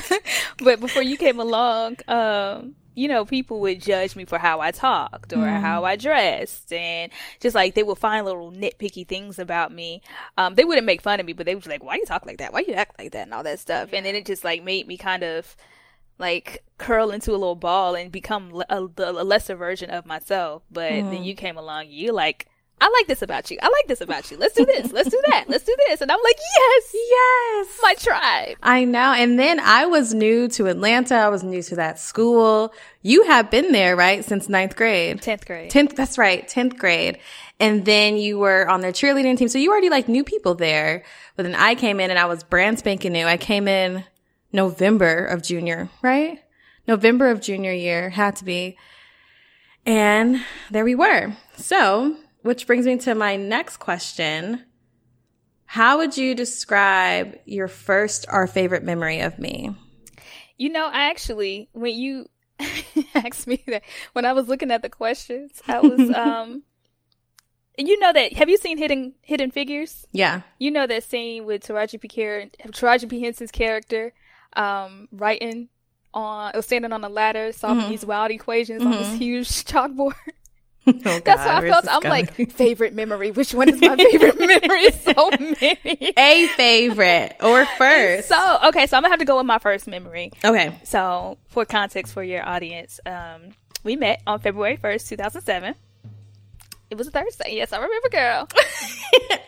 but 0.58 0.80
before 0.80 1.02
you 1.02 1.16
came 1.16 1.40
along, 1.40 1.96
um, 2.08 2.74
you 2.94 3.06
know, 3.06 3.24
people 3.24 3.60
would 3.60 3.80
judge 3.80 4.16
me 4.16 4.24
for 4.24 4.38
how 4.38 4.60
I 4.60 4.72
talked 4.72 5.32
or 5.32 5.36
mm. 5.36 5.60
how 5.60 5.84
I 5.84 5.94
dressed, 5.94 6.72
and 6.72 7.12
just 7.40 7.54
like 7.54 7.74
they 7.74 7.84
would 7.84 7.98
find 7.98 8.26
little 8.26 8.50
nitpicky 8.50 9.06
things 9.06 9.38
about 9.38 9.72
me. 9.72 10.02
Um, 10.36 10.56
they 10.56 10.64
wouldn't 10.64 10.86
make 10.86 11.00
fun 11.00 11.20
of 11.20 11.26
me, 11.26 11.32
but 11.32 11.46
they 11.46 11.54
would 11.54 11.62
be 11.62 11.70
like, 11.70 11.84
"Why 11.84 11.94
you 11.94 12.06
talk 12.06 12.26
like 12.26 12.38
that? 12.38 12.52
Why 12.52 12.64
you 12.66 12.74
act 12.74 12.98
like 12.98 13.12
that?" 13.12 13.22
and 13.22 13.34
all 13.34 13.44
that 13.44 13.60
stuff. 13.60 13.90
And 13.92 14.04
then 14.04 14.16
it 14.16 14.26
just 14.26 14.42
like 14.42 14.64
made 14.64 14.88
me 14.88 14.96
kind 14.96 15.22
of 15.22 15.56
like 16.18 16.64
curl 16.78 17.10
into 17.10 17.30
a 17.30 17.38
little 17.38 17.56
ball 17.56 17.94
and 17.94 18.10
become 18.12 18.62
a, 18.68 18.88
a 18.98 19.24
lesser 19.24 19.56
version 19.56 19.90
of 19.90 20.06
myself. 20.06 20.62
But 20.70 20.92
mm. 20.92 21.10
then 21.10 21.24
you 21.24 21.34
came 21.34 21.56
along, 21.56 21.86
you 21.88 22.12
like 22.12 22.48
I 22.80 22.88
like 22.90 23.08
this 23.08 23.22
about 23.22 23.50
you. 23.50 23.58
I 23.60 23.66
like 23.66 23.88
this 23.88 24.00
about 24.00 24.30
you. 24.30 24.36
Let's 24.36 24.54
do 24.54 24.64
this. 24.64 24.92
Let's 24.92 25.10
do 25.10 25.20
that. 25.28 25.46
Let's 25.48 25.64
do 25.64 25.74
this. 25.88 26.00
And 26.00 26.12
I'm 26.12 26.20
like, 26.22 26.36
yes, 26.38 26.94
yes, 26.94 27.78
my 27.82 27.94
tribe. 27.94 28.56
I 28.62 28.84
know. 28.84 29.12
And 29.12 29.38
then 29.38 29.58
I 29.58 29.86
was 29.86 30.14
new 30.14 30.48
to 30.48 30.66
Atlanta. 30.66 31.16
I 31.16 31.28
was 31.28 31.42
new 31.42 31.62
to 31.62 31.76
that 31.76 31.98
school. 31.98 32.72
You 33.02 33.24
have 33.24 33.50
been 33.50 33.72
there, 33.72 33.96
right? 33.96 34.24
Since 34.24 34.48
ninth 34.48 34.76
grade. 34.76 35.20
10th 35.20 35.46
grade. 35.46 35.70
10th. 35.72 35.96
That's 35.96 36.18
right. 36.18 36.46
10th 36.48 36.78
grade. 36.78 37.18
And 37.58 37.84
then 37.84 38.16
you 38.16 38.38
were 38.38 38.68
on 38.68 38.80
their 38.80 38.92
cheerleading 38.92 39.36
team. 39.36 39.48
So 39.48 39.58
you 39.58 39.72
already 39.72 39.90
like 39.90 40.08
knew 40.08 40.22
people 40.22 40.54
there. 40.54 41.02
But 41.34 41.42
then 41.44 41.56
I 41.56 41.74
came 41.74 41.98
in 41.98 42.10
and 42.10 42.18
I 42.18 42.26
was 42.26 42.44
brand 42.44 42.78
spanking 42.78 43.12
new. 43.12 43.26
I 43.26 43.38
came 43.38 43.66
in 43.66 44.04
November 44.52 45.24
of 45.24 45.42
junior, 45.42 45.90
right? 46.02 46.40
November 46.86 47.30
of 47.30 47.40
junior 47.40 47.72
year 47.72 48.10
had 48.10 48.36
to 48.36 48.44
be. 48.44 48.76
And 49.84 50.42
there 50.70 50.84
we 50.84 50.94
were. 50.94 51.36
So 51.56 52.16
which 52.42 52.66
brings 52.66 52.86
me 52.86 52.96
to 52.96 53.14
my 53.14 53.36
next 53.36 53.78
question. 53.78 54.64
How 55.66 55.98
would 55.98 56.16
you 56.16 56.34
describe 56.34 57.36
your 57.44 57.68
first 57.68 58.24
or 58.32 58.46
favorite 58.46 58.82
memory 58.82 59.20
of 59.20 59.38
me? 59.38 59.76
You 60.56 60.70
know, 60.70 60.86
I 60.86 61.10
actually, 61.10 61.68
when 61.72 61.94
you 61.94 62.26
asked 63.14 63.46
me 63.46 63.62
that, 63.66 63.82
when 64.14 64.24
I 64.24 64.32
was 64.32 64.48
looking 64.48 64.70
at 64.70 64.80
the 64.82 64.88
questions, 64.88 65.60
I 65.68 65.80
was, 65.80 66.10
um, 66.14 66.62
you 67.76 67.98
know 68.00 68.12
that, 68.12 68.32
have 68.32 68.48
you 68.48 68.56
seen 68.56 68.78
Hidden, 68.78 69.14
Hidden 69.20 69.50
Figures? 69.50 70.06
Yeah. 70.10 70.40
You 70.58 70.70
know 70.70 70.86
that 70.86 71.04
scene 71.04 71.44
with 71.44 71.64
Taraji 71.64 72.00
P. 72.00 72.08
Taraji 72.08 73.08
P. 73.10 73.20
Henson's 73.20 73.52
character, 73.52 74.14
um, 74.58 75.08
writing 75.12 75.68
on, 76.12 76.60
standing 76.62 76.92
on 76.92 77.04
a 77.04 77.08
ladder, 77.08 77.52
solving 77.52 77.82
mm-hmm. 77.82 77.90
these 77.90 78.04
wild 78.04 78.30
equations 78.30 78.82
mm-hmm. 78.82 78.92
on 78.92 78.98
this 78.98 79.08
mm-hmm. 79.08 79.16
huge 79.16 79.48
chalkboard. 79.64 80.14
Oh, 80.86 80.92
That's 81.24 81.42
how 81.42 81.58
I 81.58 81.68
felt. 81.68 81.86
I'm 81.88 82.02
like, 82.02 82.34
favorite 82.52 82.94
memory. 82.94 83.30
Which 83.30 83.54
one 83.54 83.68
is 83.68 83.80
my 83.80 83.96
favorite 83.96 84.38
memory? 84.38 84.90
So 84.90 85.30
many. 85.30 86.12
A 86.16 86.46
favorite 86.48 87.36
or 87.42 87.66
first. 87.76 88.28
So, 88.28 88.58
okay. 88.66 88.86
So 88.86 88.96
I'm 88.96 89.02
going 89.02 89.10
to 89.10 89.10
have 89.10 89.18
to 89.18 89.24
go 89.24 89.36
with 89.36 89.46
my 89.46 89.58
first 89.58 89.86
memory. 89.86 90.32
Okay. 90.44 90.74
So, 90.84 91.38
for 91.48 91.64
context 91.64 92.14
for 92.14 92.22
your 92.22 92.46
audience, 92.46 93.00
um, 93.04 93.50
we 93.84 93.96
met 93.96 94.22
on 94.26 94.40
February 94.40 94.76
1st, 94.78 95.08
2007. 95.08 95.74
It 96.90 96.96
was 96.96 97.08
a 97.08 97.10
Thursday. 97.10 97.56
Yes, 97.56 97.72
I 97.72 97.76
remember, 97.76 98.08
girl. 98.08 98.48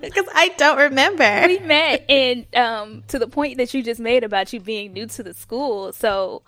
Because 0.00 0.26
I 0.34 0.54
don't 0.56 0.78
remember. 0.78 1.46
We 1.46 1.58
met, 1.58 2.08
and 2.08 2.46
um, 2.54 3.04
to 3.08 3.18
the 3.18 3.26
point 3.26 3.58
that 3.58 3.74
you 3.74 3.82
just 3.82 4.00
made 4.00 4.24
about 4.24 4.52
you 4.52 4.60
being 4.60 4.92
new 4.92 5.06
to 5.06 5.22
the 5.22 5.34
school. 5.34 5.92
So, 5.92 6.42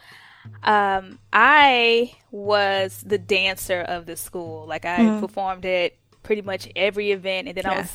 um, 0.63 1.19
I 1.33 2.15
was 2.31 3.03
the 3.07 3.19
dancer 3.19 3.81
of 3.81 4.07
the 4.07 4.17
school. 4.17 4.67
Like 4.67 4.85
I 4.85 4.99
mm. 4.99 5.21
performed 5.21 5.67
at 5.67 5.93
pretty 6.23 6.43
much 6.43 6.69
every 6.75 7.11
event, 7.11 7.49
and 7.49 7.57
then 7.57 7.65
yes. 7.65 7.75
I 7.75 7.81
was 7.81 7.91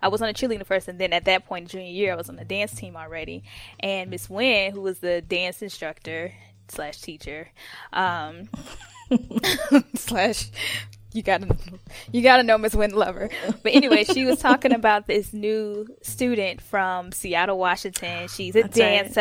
I 0.00 0.08
was 0.08 0.22
on 0.22 0.28
a 0.28 0.32
cheerleading 0.32 0.66
first, 0.66 0.88
and 0.88 0.98
then 0.98 1.12
at 1.12 1.24
that 1.24 1.46
point, 1.46 1.68
junior 1.68 1.90
year, 1.90 2.12
I 2.12 2.16
was 2.16 2.28
on 2.28 2.36
the 2.36 2.44
dance 2.44 2.72
team 2.74 2.96
already. 2.96 3.42
And 3.80 4.10
Miss 4.10 4.30
Wynn, 4.30 4.72
who 4.72 4.80
was 4.80 5.00
the 5.00 5.20
dance 5.20 5.62
instructor 5.62 6.32
slash 6.68 7.00
teacher, 7.00 7.48
um, 7.92 8.48
slash 9.94 10.50
you 11.12 11.22
gotta 11.22 11.56
you 12.12 12.22
gotta 12.22 12.42
know 12.42 12.58
Miss 12.58 12.74
Windlover. 12.74 13.30
But 13.62 13.74
anyway, 13.74 14.04
she 14.04 14.24
was 14.24 14.38
talking 14.38 14.72
about 14.72 15.06
this 15.06 15.32
new 15.32 15.86
student 16.02 16.60
from 16.60 17.12
Seattle, 17.12 17.58
Washington. 17.58 18.28
She's 18.28 18.54
a 18.54 18.62
That's 18.62 18.76
dancer. 18.76 19.20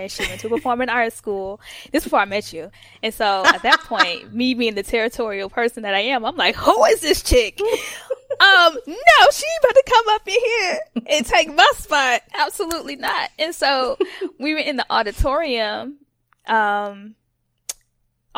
Right. 0.00 0.10
She 0.10 0.24
went 0.24 0.40
to 0.40 0.48
performing 0.48 0.88
arts 0.88 1.16
school. 1.16 1.60
This 1.92 2.04
before 2.04 2.20
I 2.20 2.24
met 2.24 2.52
you. 2.52 2.70
And 3.02 3.12
so 3.12 3.44
at 3.44 3.62
that 3.62 3.80
point, 3.80 4.32
me 4.32 4.54
being 4.54 4.74
the 4.74 4.82
territorial 4.82 5.50
person 5.50 5.82
that 5.82 5.94
I 5.94 6.00
am, 6.00 6.24
I'm 6.24 6.36
like, 6.36 6.56
who 6.56 6.84
is 6.86 7.02
this 7.02 7.22
chick? 7.22 7.60
um, 7.60 8.78
no, 8.86 9.30
she 9.32 9.46
about 9.60 9.74
to 9.74 9.84
come 9.86 10.04
up 10.08 10.26
in 10.26 10.34
here 10.34 10.80
and 11.06 11.26
take 11.26 11.54
my 11.54 11.70
spot. 11.76 12.22
Absolutely 12.34 12.96
not. 12.96 13.30
And 13.38 13.54
so 13.54 13.98
we 14.38 14.54
were 14.54 14.60
in 14.60 14.76
the 14.76 14.86
auditorium. 14.90 15.98
Um, 16.46 17.14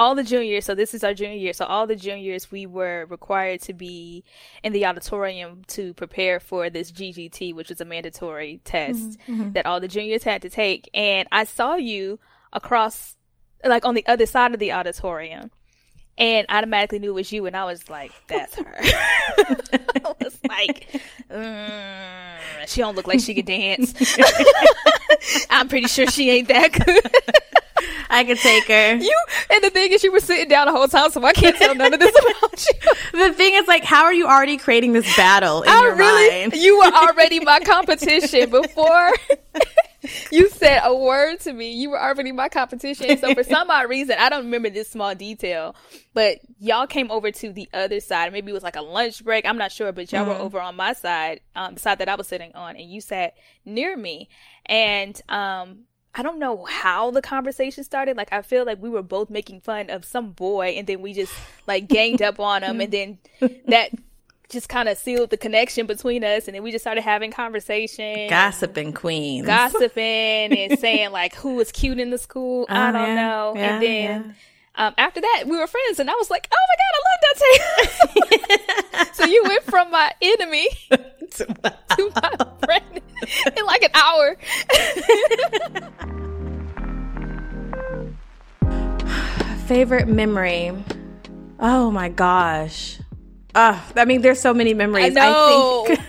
all 0.00 0.14
the 0.14 0.24
juniors, 0.24 0.64
so 0.64 0.74
this 0.74 0.94
is 0.94 1.04
our 1.04 1.12
junior 1.12 1.36
year. 1.36 1.52
So 1.52 1.66
all 1.66 1.86
the 1.86 1.94
juniors, 1.94 2.50
we 2.50 2.64
were 2.64 3.04
required 3.10 3.60
to 3.62 3.74
be 3.74 4.24
in 4.64 4.72
the 4.72 4.86
auditorium 4.86 5.62
to 5.68 5.92
prepare 5.92 6.40
for 6.40 6.70
this 6.70 6.90
GGT, 6.90 7.54
which 7.54 7.68
was 7.68 7.82
a 7.82 7.84
mandatory 7.84 8.62
test 8.64 8.98
mm-hmm, 8.98 9.32
mm-hmm. 9.32 9.52
that 9.52 9.66
all 9.66 9.78
the 9.78 9.88
juniors 9.88 10.22
had 10.24 10.40
to 10.40 10.48
take. 10.48 10.88
And 10.94 11.28
I 11.30 11.44
saw 11.44 11.74
you 11.74 12.18
across, 12.50 13.14
like 13.62 13.84
on 13.84 13.94
the 13.94 14.06
other 14.06 14.24
side 14.24 14.54
of 14.54 14.58
the 14.58 14.72
auditorium. 14.72 15.50
And 16.16 16.44
automatically 16.50 16.98
knew 16.98 17.10
it 17.10 17.14
was 17.14 17.32
you, 17.32 17.46
and 17.46 17.56
I 17.56 17.64
was 17.64 17.88
like, 17.88 18.12
"That's 18.26 18.54
her." 18.56 18.74
I 18.78 20.14
was 20.20 20.38
like, 20.46 21.00
mm, 21.30 22.66
"She 22.66 22.82
don't 22.82 22.94
look 22.94 23.06
like 23.06 23.20
she 23.20 23.34
could 23.34 23.46
dance." 23.46 23.94
I'm 25.50 25.68
pretty 25.68 25.86
sure 25.86 26.06
she 26.08 26.28
ain't 26.28 26.48
that 26.48 26.72
good. 26.72 27.10
I 28.10 28.24
could 28.24 28.38
take 28.38 28.64
her. 28.64 28.96
You 28.96 29.24
and 29.50 29.62
the 29.62 29.70
thing 29.70 29.92
is, 29.92 30.02
you 30.02 30.12
were 30.12 30.20
sitting 30.20 30.48
down 30.48 30.66
the 30.66 30.72
whole 30.72 30.88
time, 30.88 31.10
so 31.10 31.22
I 31.24 31.32
can't 31.32 31.56
tell 31.56 31.74
none 31.74 31.94
of 31.94 32.00
this 32.00 32.14
about 32.18 32.66
you. 32.66 32.90
The 33.20 33.34
thing 33.34 33.54
is, 33.54 33.66
like, 33.66 33.84
how 33.84 34.04
are 34.04 34.12
you 34.12 34.26
already 34.26 34.56
creating 34.56 34.92
this 34.92 35.16
battle 35.16 35.62
in 35.62 35.68
I 35.68 35.82
your 35.82 35.94
really, 35.96 36.40
mind? 36.40 36.54
You 36.54 36.78
were 36.78 36.92
already 36.92 37.40
my 37.40 37.60
competition 37.64 38.50
before. 38.50 39.12
you 40.30 40.48
said 40.48 40.80
a 40.84 40.94
word 40.94 41.40
to 41.40 41.52
me. 41.52 41.72
You 41.72 41.90
were 41.90 42.00
already 42.00 42.32
my 42.32 42.48
competition. 42.48 43.18
So 43.18 43.34
for 43.34 43.42
some 43.42 43.70
odd 43.70 43.88
reason, 43.88 44.16
I 44.18 44.28
don't 44.28 44.44
remember 44.44 44.70
this 44.70 44.90
small 44.90 45.14
detail, 45.14 45.74
but 46.14 46.38
y'all 46.58 46.86
came 46.86 47.10
over 47.10 47.30
to 47.30 47.52
the 47.52 47.68
other 47.72 48.00
side. 48.00 48.32
Maybe 48.32 48.50
it 48.50 48.54
was 48.54 48.62
like 48.62 48.76
a 48.76 48.82
lunch 48.82 49.24
break. 49.24 49.44
I'm 49.44 49.58
not 49.58 49.72
sure, 49.72 49.92
but 49.92 50.10
y'all 50.12 50.22
mm-hmm. 50.22 50.30
were 50.30 50.36
over 50.36 50.60
on 50.60 50.76
my 50.76 50.92
side, 50.92 51.40
um, 51.54 51.74
the 51.74 51.80
side 51.80 51.98
that 51.98 52.08
I 52.08 52.14
was 52.14 52.28
sitting 52.28 52.54
on, 52.54 52.76
and 52.76 52.90
you 52.90 53.00
sat 53.00 53.34
near 53.64 53.96
me. 53.96 54.28
And 54.66 55.20
um, 55.28 55.84
I 56.14 56.22
don't 56.22 56.38
know 56.38 56.64
how 56.64 57.10
the 57.10 57.22
conversation 57.22 57.84
started. 57.84 58.16
Like 58.16 58.32
I 58.32 58.42
feel 58.42 58.64
like 58.66 58.82
we 58.82 58.90
were 58.90 59.02
both 59.02 59.30
making 59.30 59.60
fun 59.60 59.90
of 59.90 60.04
some 60.04 60.32
boy 60.32 60.74
and 60.76 60.86
then 60.86 61.02
we 61.02 61.12
just 61.12 61.32
like 61.66 61.88
ganged 61.88 62.20
up 62.20 62.40
on 62.40 62.62
him 62.62 62.80
and 62.80 62.92
then 62.92 63.18
that 63.66 63.90
just 64.48 64.68
kind 64.68 64.88
of 64.88 64.98
sealed 64.98 65.30
the 65.30 65.36
connection 65.36 65.86
between 65.86 66.24
us 66.24 66.48
and 66.48 66.56
then 66.56 66.64
we 66.64 66.72
just 66.72 66.82
started 66.82 67.02
having 67.02 67.30
conversation. 67.30 68.28
Gossiping 68.28 68.92
queens. 68.92 69.46
Gossiping 69.46 70.58
and 70.58 70.78
saying 70.80 71.12
like 71.12 71.34
who 71.36 71.54
was 71.54 71.70
cute 71.70 72.00
in 72.00 72.10
the 72.10 72.18
school. 72.18 72.66
I 72.68 72.88
oh, 72.88 72.92
don't 72.92 73.06
yeah, 73.06 73.14
know. 73.14 73.52
Yeah, 73.54 73.74
and 73.74 73.82
then 73.82 74.24
yeah. 74.26 74.32
Um, 74.80 74.94
after 74.96 75.20
that, 75.20 75.44
we 75.44 75.58
were 75.58 75.66
friends, 75.66 76.00
and 76.00 76.08
I 76.08 76.14
was 76.14 76.30
like, 76.30 76.48
"Oh 76.50 76.56
my 76.70 76.76
god, 76.80 76.92
I 76.96 77.84
love 77.84 77.88
Dante!" 78.96 79.12
so 79.12 79.26
you 79.26 79.42
went 79.44 79.62
from 79.64 79.90
my 79.90 80.10
enemy 80.22 80.68
to, 81.32 81.46
my, 81.62 81.74
to 81.96 82.10
my 82.16 82.32
friend 82.64 83.00
in 83.58 83.66
like 83.66 83.82
an 83.82 83.90
hour. 83.92 84.38
Favorite 89.66 90.08
memory? 90.08 90.72
Oh 91.58 91.90
my 91.90 92.08
gosh! 92.08 93.00
Uh, 93.54 93.78
I 93.94 94.06
mean, 94.06 94.22
there's 94.22 94.40
so 94.40 94.54
many 94.54 94.72
memories. 94.72 95.14
I, 95.14 95.28
know. 95.28 95.84
I 95.86 95.94
think. 95.94 96.00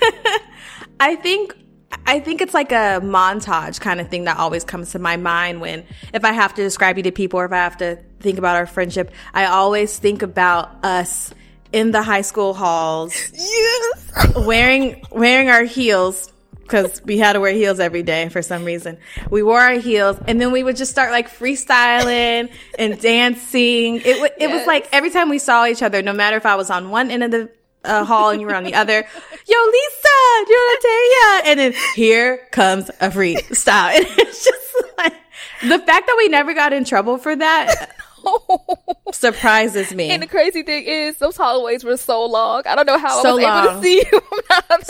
I 1.02 1.16
think 1.18 1.61
I 2.06 2.20
think 2.20 2.42
it's 2.42 2.54
like 2.54 2.72
a 2.72 3.00
montage 3.02 3.80
kind 3.80 4.00
of 4.00 4.10
thing 4.10 4.26
that 4.26 4.38
always 4.38 4.64
comes 4.64 4.92
to 4.92 5.00
my 5.00 5.18
mind 5.18 5.62
when, 5.62 5.86
if 6.14 6.26
I 6.26 6.32
have 6.32 6.54
to 6.56 6.64
describe 6.64 6.98
you 6.98 7.04
to 7.04 7.12
people 7.12 7.40
or 7.40 7.46
if 7.46 7.52
I 7.52 7.58
have 7.58 7.78
to 7.78 7.98
think 8.20 8.38
about 8.38 8.56
our 8.56 8.66
friendship, 8.66 9.12
I 9.34 9.46
always 9.46 9.98
think 9.98 10.22
about 10.22 10.84
us 10.84 11.34
in 11.72 11.92
the 11.92 12.04
high 12.04 12.22
school 12.22 12.54
halls. 12.54 13.14
Yes. 13.34 14.36
wearing, 14.36 15.04
wearing 15.12 15.50
our 15.50 15.64
heels 15.64 16.32
because 16.72 17.04
we 17.04 17.18
had 17.18 17.34
to 17.34 17.42
wear 17.42 17.52
heels 17.52 17.82
every 17.82 18.02
day 18.02 18.30
for 18.30 18.42
some 18.42 18.64
reason. 18.64 18.98
We 19.30 19.44
wore 19.44 19.60
our 19.60 19.74
heels 19.74 20.18
and 20.26 20.40
then 20.40 20.52
we 20.52 20.64
would 20.64 20.78
just 20.78 20.92
start 20.92 21.12
like 21.12 21.30
freestyling 21.30 22.50
and 22.80 23.00
dancing. 23.02 23.98
It, 23.98 24.04
w- 24.04 24.26
it 24.26 24.34
yes. 24.40 24.54
was 24.54 24.68
like 24.68 24.88
every 24.94 25.10
time 25.10 25.28
we 25.28 25.40
saw 25.40 25.66
each 25.66 25.84
other, 25.84 26.02
no 26.02 26.14
matter 26.14 26.38
if 26.38 26.46
I 26.46 26.56
was 26.56 26.70
on 26.70 26.90
one 26.90 27.12
end 27.12 27.24
of 27.24 27.32
the 27.32 27.50
uh, 27.84 28.06
hall 28.06 28.30
and 28.30 28.42
you 28.42 28.48
were 28.48 28.56
on 28.56 28.64
the 28.64 28.76
other. 28.76 28.94
Yo, 28.96 29.58
Lisa, 29.66 30.46
do 30.46 30.54
you 30.54 30.58
want 30.58 30.82
to 30.82 30.88
tell 30.88 31.06
you? 31.06 31.42
And 31.46 31.60
then 31.60 31.74
here 31.96 32.38
comes 32.52 32.90
a 32.90 33.10
freestyle. 33.10 33.96
And 33.96 34.06
it's 34.20 34.44
just 34.46 34.76
like 34.98 35.14
the 35.62 35.80
fact 35.80 36.08
that 36.08 36.16
we 36.18 36.28
never 36.30 36.54
got 36.54 36.74
in 36.74 36.84
trouble 36.84 37.18
for 37.18 37.36
that 37.36 37.92
surprises 39.12 39.94
me. 39.94 40.10
And 40.10 40.22
the 40.22 40.28
crazy 40.28 40.64
thing 40.64 40.86
is, 40.86 41.18
those 41.18 41.38
hallways 41.38 41.84
were 41.84 41.98
so 41.98 42.26
long. 42.26 42.64
I 42.66 42.76
don't 42.76 42.86
know 42.86 42.98
how 42.98 43.22
so 43.22 43.30
I 43.30 43.34
was 43.34 43.44
long. 43.44 43.66
able 43.66 43.76
to 43.76 43.84
see 43.84 43.98
you. 43.98 44.22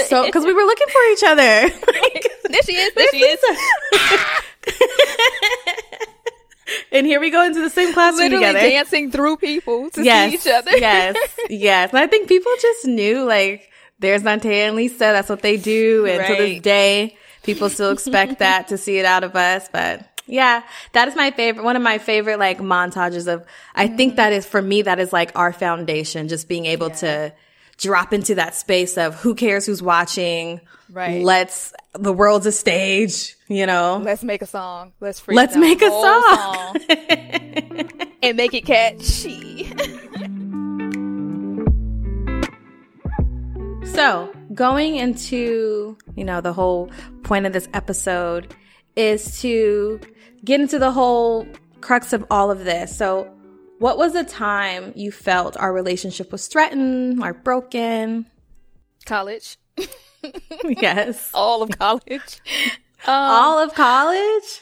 so 0.06 0.26
because 0.26 0.46
we 0.46 0.54
were 0.54 0.64
looking 0.64 0.88
for 0.88 1.02
each 1.12 1.24
other. 1.24 1.62
like, 1.88 2.28
there 2.50 2.62
she 2.64 2.74
is. 2.74 2.94
There 2.94 3.08
she 3.12 3.20
is. 3.20 3.40
And 6.92 7.06
here 7.06 7.20
we 7.20 7.30
go 7.30 7.44
into 7.44 7.62
the 7.62 7.70
same 7.70 7.94
classroom 7.94 8.32
Literally 8.32 8.48
together. 8.48 8.70
dancing 8.70 9.12
through 9.12 9.38
people 9.38 9.90
to 9.92 10.04
yes, 10.04 10.30
see 10.30 10.36
each 10.36 10.54
other. 10.54 10.78
yes, 10.78 11.16
yes. 11.50 11.90
And 11.90 12.00
I 12.00 12.08
think 12.08 12.28
people 12.28 12.52
just 12.62 12.86
knew 12.86 13.24
like 13.24 13.70
there's 14.00 14.24
Dantea 14.24 14.68
and 14.68 14.76
Lisa. 14.76 14.98
That's 15.00 15.30
what 15.30 15.42
they 15.42 15.58
do, 15.58 16.06
and 16.06 16.26
to 16.28 16.36
this 16.36 16.62
day, 16.62 17.18
people 17.44 17.70
still 17.70 17.92
expect 17.92 18.40
that 18.40 18.68
to 18.70 18.78
see 18.78 18.98
it 18.98 19.06
out 19.06 19.24
of 19.24 19.36
us. 19.36 19.70
But 19.72 20.06
yeah, 20.28 20.64
that 20.94 21.08
is 21.08 21.16
my 21.16 21.32
favorite. 21.32 21.64
One 21.64 21.76
of 21.76 21.82
my 21.82 21.98
favorite 21.98 22.40
like 22.40 22.60
montages 22.60 23.32
of. 23.32 23.46
I 23.76 23.88
think 23.88 24.12
mm-hmm. 24.12 24.18
that 24.18 24.34
is 24.34 24.46
for 24.46 24.62
me. 24.62 24.82
That 24.82 25.00
is 25.00 25.14
like 25.14 25.32
our 25.36 25.54
foundation. 25.54 26.28
Just 26.28 26.48
being 26.48 26.66
able 26.66 26.90
to 26.90 27.34
drop 27.82 28.14
into 28.14 28.36
that 28.36 28.56
space 28.56 28.98
of 28.98 29.16
who 29.16 29.36
cares 29.36 29.66
who's 29.66 29.82
watching. 29.82 30.62
Right. 30.90 31.24
Let's 31.24 31.74
the 31.94 32.14
world's 32.14 32.46
a 32.46 32.52
stage. 32.52 33.36
You 33.48 33.66
know. 33.66 34.02
Let's 34.04 34.24
make 34.24 34.42
a 34.42 34.46
song. 34.46 34.94
Let's 35.02 35.20
freestyle 35.20 35.36
Let's 35.36 35.56
make 35.58 35.82
a 35.82 35.90
whole 35.90 36.04
song. 36.04 36.78
and 38.24 38.38
make 38.38 38.54
it 38.54 38.66
catchy. 38.66 39.74
So, 43.94 44.34
going 44.54 44.96
into, 44.96 45.98
you 46.16 46.24
know, 46.24 46.40
the 46.40 46.54
whole 46.54 46.90
point 47.24 47.46
of 47.46 47.52
this 47.52 47.68
episode 47.74 48.56
is 48.96 49.42
to 49.42 50.00
get 50.46 50.62
into 50.62 50.80
the 50.80 50.92
whole 50.92 51.46
crux 51.82 52.14
of 52.14 52.26
all 52.32 52.52
of 52.52 52.64
this. 52.64 52.96
So, 52.96 53.30
what 53.82 53.98
was 53.98 54.14
the 54.14 54.24
time 54.24 54.94
you 54.96 55.12
felt 55.12 55.58
our 55.58 55.74
relationship 55.74 56.32
was 56.32 56.46
threatened 56.48 57.22
or 57.24 57.34
broken? 57.34 58.28
college. 59.06 59.58
yes. 60.64 61.32
All 61.34 61.64
of 61.64 61.72
college. 61.80 62.40
Um, 63.08 63.14
All 63.16 63.60
of 63.60 63.74
college? 63.74 64.62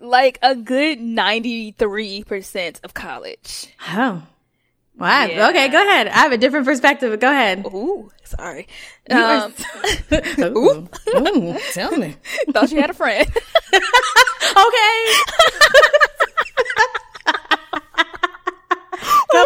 like 0.00 0.40
a 0.42 0.56
good 0.56 0.98
93% 0.98 2.84
of 2.84 2.92
college. 2.92 3.68
Oh. 3.88 4.22
Wow. 4.98 5.24
Yeah. 5.26 5.48
Okay, 5.50 5.68
go 5.68 5.80
ahead. 5.80 6.08
I 6.08 6.18
have 6.18 6.32
a 6.32 6.38
different 6.38 6.66
perspective, 6.66 7.20
go 7.20 7.30
ahead. 7.30 7.64
Ooh, 7.66 8.10
sorry. 8.24 8.66
Um, 9.08 9.54
Ooh. 10.40 10.88
Ooh, 11.14 11.56
tell 11.72 11.96
me. 11.96 12.16
thought 12.50 12.72
you 12.72 12.80
had 12.80 12.90
a 12.90 12.94
friend. 12.94 13.30
Okay. 14.56 15.14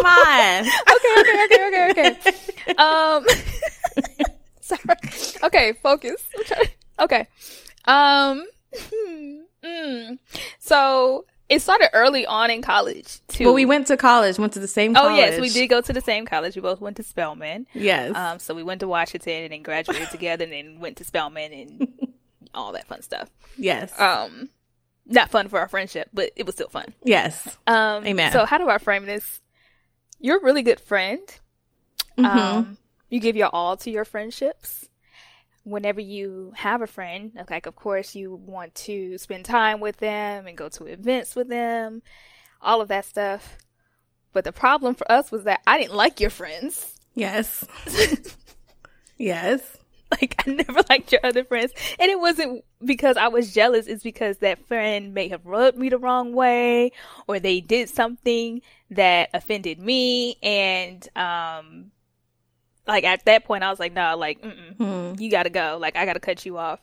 Come 0.01 0.05
on. 0.05 0.65
okay, 0.91 1.15
okay, 1.19 1.45
okay, 1.45 1.89
okay, 1.91 2.09
okay. 2.09 2.73
Um, 2.75 3.25
sorry. 4.61 4.81
Okay, 5.43 5.73
focus. 5.83 6.23
Okay. 6.99 7.27
Um, 7.85 8.45
hmm, 8.75 9.39
mm. 9.63 10.19
so 10.59 11.25
it 11.49 11.61
started 11.61 11.89
early 11.93 12.25
on 12.25 12.49
in 12.49 12.61
college 12.61 13.19
too. 13.27 13.45
But 13.45 13.53
we 13.53 13.65
went 13.65 13.87
to 13.87 13.97
college, 13.97 14.39
went 14.39 14.53
to 14.53 14.59
the 14.59 14.67
same 14.67 14.95
Oh 14.95 15.13
yes, 15.15 15.39
we 15.39 15.49
did 15.49 15.67
go 15.67 15.81
to 15.81 15.93
the 15.93 16.01
same 16.01 16.25
college. 16.25 16.55
We 16.55 16.61
both 16.61 16.79
went 16.79 16.97
to 16.97 17.03
Spelman. 17.03 17.67
Yes. 17.73 18.15
Um, 18.15 18.39
so 18.39 18.53
we 18.53 18.63
went 18.63 18.79
to 18.79 18.87
Washington 18.87 19.43
and 19.43 19.51
then 19.51 19.61
graduated 19.61 20.09
together, 20.11 20.45
and 20.45 20.53
then 20.53 20.79
went 20.79 20.97
to 20.97 21.03
Spelman 21.03 21.51
and 21.51 22.13
all 22.53 22.71
that 22.71 22.87
fun 22.87 23.01
stuff. 23.01 23.29
yes. 23.57 23.97
Um, 23.99 24.49
not 25.05 25.29
fun 25.29 25.49
for 25.49 25.59
our 25.59 25.67
friendship, 25.67 26.09
but 26.13 26.31
it 26.37 26.45
was 26.45 26.55
still 26.55 26.69
fun. 26.69 26.93
yes. 27.03 27.57
Um, 27.67 28.05
Amen. 28.05 28.31
So 28.31 28.45
how 28.45 28.57
do 28.57 28.69
I 28.69 28.77
frame 28.77 29.05
this? 29.05 29.41
You're 30.21 30.37
a 30.37 30.43
really 30.43 30.61
good 30.61 30.79
friend. 30.79 31.21
Mm-hmm. 32.17 32.25
Um, 32.25 32.77
you 33.09 33.19
give 33.19 33.35
your 33.35 33.49
all 33.51 33.75
to 33.77 33.91
your 33.91 34.05
friendships. 34.05 34.87
Whenever 35.63 35.99
you 35.99 36.53
have 36.55 36.81
a 36.81 36.87
friend, 36.87 37.31
like 37.49 37.65
of 37.65 37.75
course 37.75 38.15
you 38.15 38.33
want 38.33 38.73
to 38.73 39.17
spend 39.17 39.45
time 39.45 39.79
with 39.79 39.97
them 39.97 40.47
and 40.47 40.57
go 40.57 40.69
to 40.69 40.85
events 40.85 41.35
with 41.35 41.49
them, 41.49 42.01
all 42.61 42.81
of 42.81 42.87
that 42.87 43.05
stuff. 43.05 43.57
But 44.33 44.43
the 44.43 44.51
problem 44.51 44.95
for 44.95 45.11
us 45.11 45.31
was 45.31 45.43
that 45.43 45.61
I 45.67 45.77
didn't 45.77 45.95
like 45.95 46.19
your 46.19 46.29
friends. 46.29 46.95
Yes. 47.13 47.65
yes. 49.17 49.77
Like 50.19 50.43
I 50.45 50.51
never 50.51 50.81
liked 50.89 51.11
your 51.11 51.21
other 51.23 51.43
friends. 51.45 51.71
And 51.97 52.11
it 52.11 52.19
wasn't 52.19 52.63
because 52.83 53.15
I 53.17 53.29
was 53.29 53.53
jealous, 53.53 53.87
it's 53.87 54.03
because 54.03 54.39
that 54.39 54.67
friend 54.67 55.13
may 55.13 55.29
have 55.29 55.45
rubbed 55.45 55.77
me 55.77 55.87
the 55.89 55.97
wrong 55.97 56.33
way 56.33 56.91
or 57.27 57.39
they 57.39 57.61
did 57.61 57.89
something 57.89 58.61
that 58.89 59.29
offended 59.33 59.79
me 59.79 60.35
and 60.43 61.07
um 61.15 61.91
like 62.87 63.03
at 63.05 63.23
that 63.25 63.45
point 63.45 63.63
I 63.63 63.69
was 63.69 63.79
like, 63.79 63.93
no, 63.93 64.17
like 64.17 64.43
Hmm. 64.43 65.13
you 65.17 65.31
got 65.31 65.43
to 65.43 65.49
go. 65.49 65.77
Like 65.79 65.95
I 65.95 66.05
got 66.05 66.13
to 66.13 66.19
cut 66.19 66.45
you 66.45 66.57
off. 66.57 66.79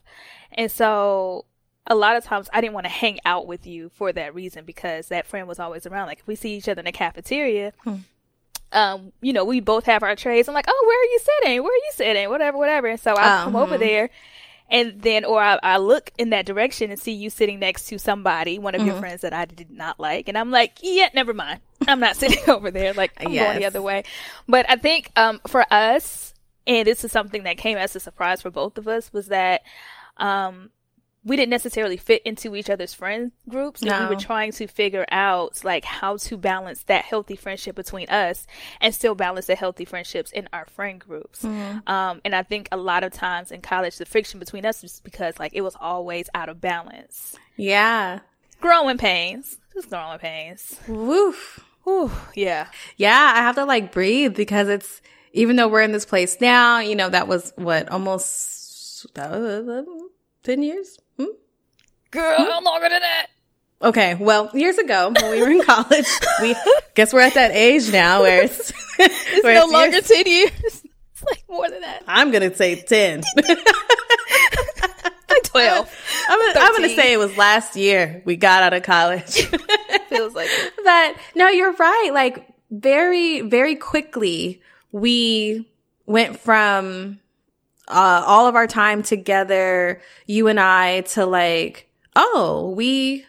And 0.53 0.71
so 0.73 1.45
a 1.87 1.95
lot 1.95 2.17
of 2.17 2.25
times 2.25 2.49
I 2.53 2.61
didn't 2.61 2.75
want 2.75 2.87
to 2.87 2.91
hang 2.93 3.19
out 3.25 3.47
with 3.47 3.67
you 3.67 3.91
for 3.91 4.13
that 4.13 4.35
reason 4.35 4.65
because 4.65 5.09
that 5.09 5.27
friend 5.27 5.47
was 5.49 5.59
always 5.59 5.87
around. 5.87 6.07
Like 6.07 6.21
if 6.21 6.27
we 6.27 6.35
see 6.35 6.57
each 6.57 6.69
other 6.69 6.81
in 6.81 6.85
the 6.87 6.93
cafeteria, 6.93 7.73
um, 8.73 9.13
you 9.21 9.33
know, 9.33 9.45
we 9.45 9.61
both 9.61 9.87
have 9.87 10.03
our 10.03 10.17
trays. 10.17 10.49
I'm 10.49 10.55
like, 10.55 10.67
oh, 10.69 10.85
where 10.87 11.01
are 11.01 11.05
you 11.05 11.19
sitting? 11.21 11.63
Where 11.63 11.73
are 11.73 11.77
you 11.77 11.93
sitting? 11.93 12.29
Whatever, 12.29 12.59
whatever. 12.59 12.87
And 12.89 13.01
so 13.01 13.15
I 13.17 13.45
come 13.45 13.57
over 13.57 13.77
mhm. 13.77 13.81
there 13.81 14.11
and 14.71 15.01
then, 15.01 15.25
or 15.25 15.43
I, 15.43 15.59
I 15.63 15.79
look 15.79 16.11
in 16.19 16.31
that 16.31 16.45
direction 16.45 16.91
and 16.91 17.01
see 17.01 17.13
you 17.13 17.31
sitting 17.31 17.59
next 17.59 17.87
to 17.87 17.99
somebody, 17.99 18.59
one 18.59 18.75
of 18.75 18.85
your 18.85 18.97
friends 19.01 19.23
that 19.23 19.33
I 19.33 19.47
did 19.47 19.71
not 19.71 19.99
like. 19.99 20.29
And 20.29 20.37
I'm 20.37 20.51
like, 20.51 20.79
yeah, 20.83 21.09
never 21.15 21.33
mind. 21.33 21.61
I'm 21.87 22.01
not 22.01 22.17
sitting 22.19 22.49
over 22.49 22.71
there. 22.71 22.93
Like, 22.93 23.13
I'm 23.17 23.33
going 23.33 23.59
the 23.59 23.65
other 23.65 23.81
way. 23.81 24.05
But 24.47 24.69
I 24.69 24.77
think, 24.77 25.11
um, 25.17 25.41
for 25.47 25.65
us, 25.73 26.35
and 26.67 26.87
this 26.87 27.03
is 27.03 27.11
something 27.11 27.45
that 27.45 27.57
came 27.57 27.79
as 27.79 27.97
a 27.97 28.01
surprise 28.01 28.43
for 28.43 28.51
both 28.51 28.77
of 28.77 28.87
us, 28.87 29.11
was 29.11 29.29
that, 29.29 29.63
um, 30.19 30.71
we 31.25 31.37
didn't 31.37 31.51
necessarily 31.51 31.97
fit 31.97 32.23
into 32.23 32.55
each 32.57 32.71
other's 32.71 32.95
friend 32.95 33.33
groups 33.49 33.83
and 33.83 34.09
we 34.09 34.15
were 34.15 34.21
trying 34.21 34.53
to 34.53 34.67
figure 34.67 35.05
out 35.11 35.63
like 35.65 35.85
how 35.85 36.17
to 36.17 36.37
balance 36.37 36.85
that 36.85 37.05
healthy 37.05 37.37
friendship 37.37 37.75
between 37.77 38.09
us 38.09 38.47
and 38.81 38.95
still 38.95 39.15
balance 39.15 39.47
the 39.47 39.55
healthy 39.55 39.85
friendships 39.85 40.31
in 40.33 40.49
our 40.53 40.67
friend 40.67 41.01
groups. 41.01 41.45
Um, 41.45 42.21
and 42.25 42.35
i 42.35 42.43
think 42.43 42.69
a 42.73 42.77
lot 42.77 43.05
of 43.05 43.13
times 43.13 43.51
in 43.51 43.61
college 43.61 43.97
the 43.99 44.07
friction 44.07 44.39
between 44.39 44.65
us 44.65 44.83
was 44.83 45.01
because 45.01 45.39
like 45.39 45.53
it 45.55 45.63
was 45.63 45.77
always 45.81 46.31
out 46.35 46.49
of 46.49 46.61
balance. 46.61 47.37
Yeah. 47.57 48.21
growing 48.61 48.99
pains. 48.99 49.59
Just 49.75 49.91
growing 49.91 50.19
pains. 50.19 50.79
Woof. 50.89 51.61
Whew, 51.85 52.11
yeah. 52.35 52.67
Yeah, 52.97 53.33
I 53.37 53.39
have 53.41 53.55
to 53.57 53.65
like 53.65 53.93
breathe 53.93 54.35
because 54.37 54.69
it's 54.69 55.01
even 55.33 55.57
though 55.57 55.69
we're 55.69 55.83
in 55.83 55.93
this 55.93 56.05
place 56.07 56.41
now, 56.41 56.79
you 56.81 56.95
know, 56.97 57.09
that 57.11 57.29
was 57.29 57.53
what 57.57 57.89
almost 57.91 59.07
that 59.15 59.31
was, 59.31 59.87
10 60.49 60.63
years? 60.63 60.99
Hmm? 61.19 61.27
girl 62.11 62.39
how 62.39 62.61
longer 62.63 62.89
than 62.89 63.03
that 63.03 63.27
Okay, 63.81 64.17
well, 64.17 64.51
years 64.55 64.77
ago 64.79 65.13
when 65.21 65.31
we 65.31 65.41
were 65.41 65.51
in 65.51 65.63
college, 65.63 66.07
we 66.43 66.57
guess 66.97 67.13
we're 67.13 67.21
at 67.21 67.35
that 67.35 67.53
age 67.53 67.93
now 67.93 68.23
where 68.23 68.43
it's, 68.45 68.73
it's 68.99 69.45
where 69.45 69.55
no 69.55 69.65
it's 69.65 69.73
longer 69.73 69.93
years- 69.97 70.09
10 70.09 70.27
years 70.27 70.53
it's 71.13 71.25
like 71.25 71.45
more 71.51 71.69
than 71.69 71.83
that 71.83 72.03
I'm 72.09 72.31
gonna 72.33 72.53
say 72.55 72.77
10. 72.77 73.23
like 73.37 73.59
12 75.45 76.05
I'm 76.31 76.39
gonna, 76.55 76.67
I'm 76.67 76.73
gonna 76.73 76.95
say 76.97 77.13
it 77.13 77.19
was 77.19 77.37
last 77.37 77.77
year 77.77 78.23
we 78.25 78.37
got 78.37 78.63
out 78.63 78.73
of 78.73 78.83
college. 78.83 79.37
It 79.53 80.09
feels 80.09 80.35
like 80.35 80.49
it. 80.51 80.73
but 80.85 81.17
no, 81.35 81.49
you're 81.49 81.73
right. 81.73 82.11
Like 82.13 82.47
very, 82.71 83.41
very 83.43 83.77
quickly, 83.77 84.61
we 84.93 85.69
went 86.07 86.39
from 86.41 87.19
uh, 87.89 88.23
all 88.27 88.47
of 88.47 88.55
our 88.55 88.67
time 88.67 89.03
together, 89.03 90.01
you 90.27 90.49
and 90.49 90.61
I, 90.61 91.03
to 91.03 91.27
like, 91.27 91.91
oh, 92.15 92.73
we 92.77 93.25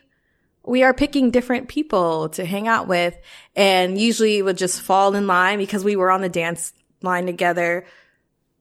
we 0.63 0.83
are 0.83 0.93
picking 0.93 1.31
different 1.31 1.67
people 1.67 2.29
to 2.29 2.45
hang 2.45 2.67
out 2.67 2.87
with, 2.87 3.17
and 3.55 3.99
usually 3.99 4.37
it 4.37 4.43
would 4.43 4.57
just 4.57 4.81
fall 4.81 5.15
in 5.15 5.25
line 5.25 5.57
because 5.57 5.83
we 5.83 5.95
were 5.95 6.11
on 6.11 6.21
the 6.21 6.29
dance 6.29 6.73
line 7.01 7.25
together. 7.25 7.85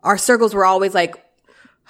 Our 0.02 0.18
circles 0.18 0.54
were 0.54 0.64
always 0.64 0.94
like 0.94 1.16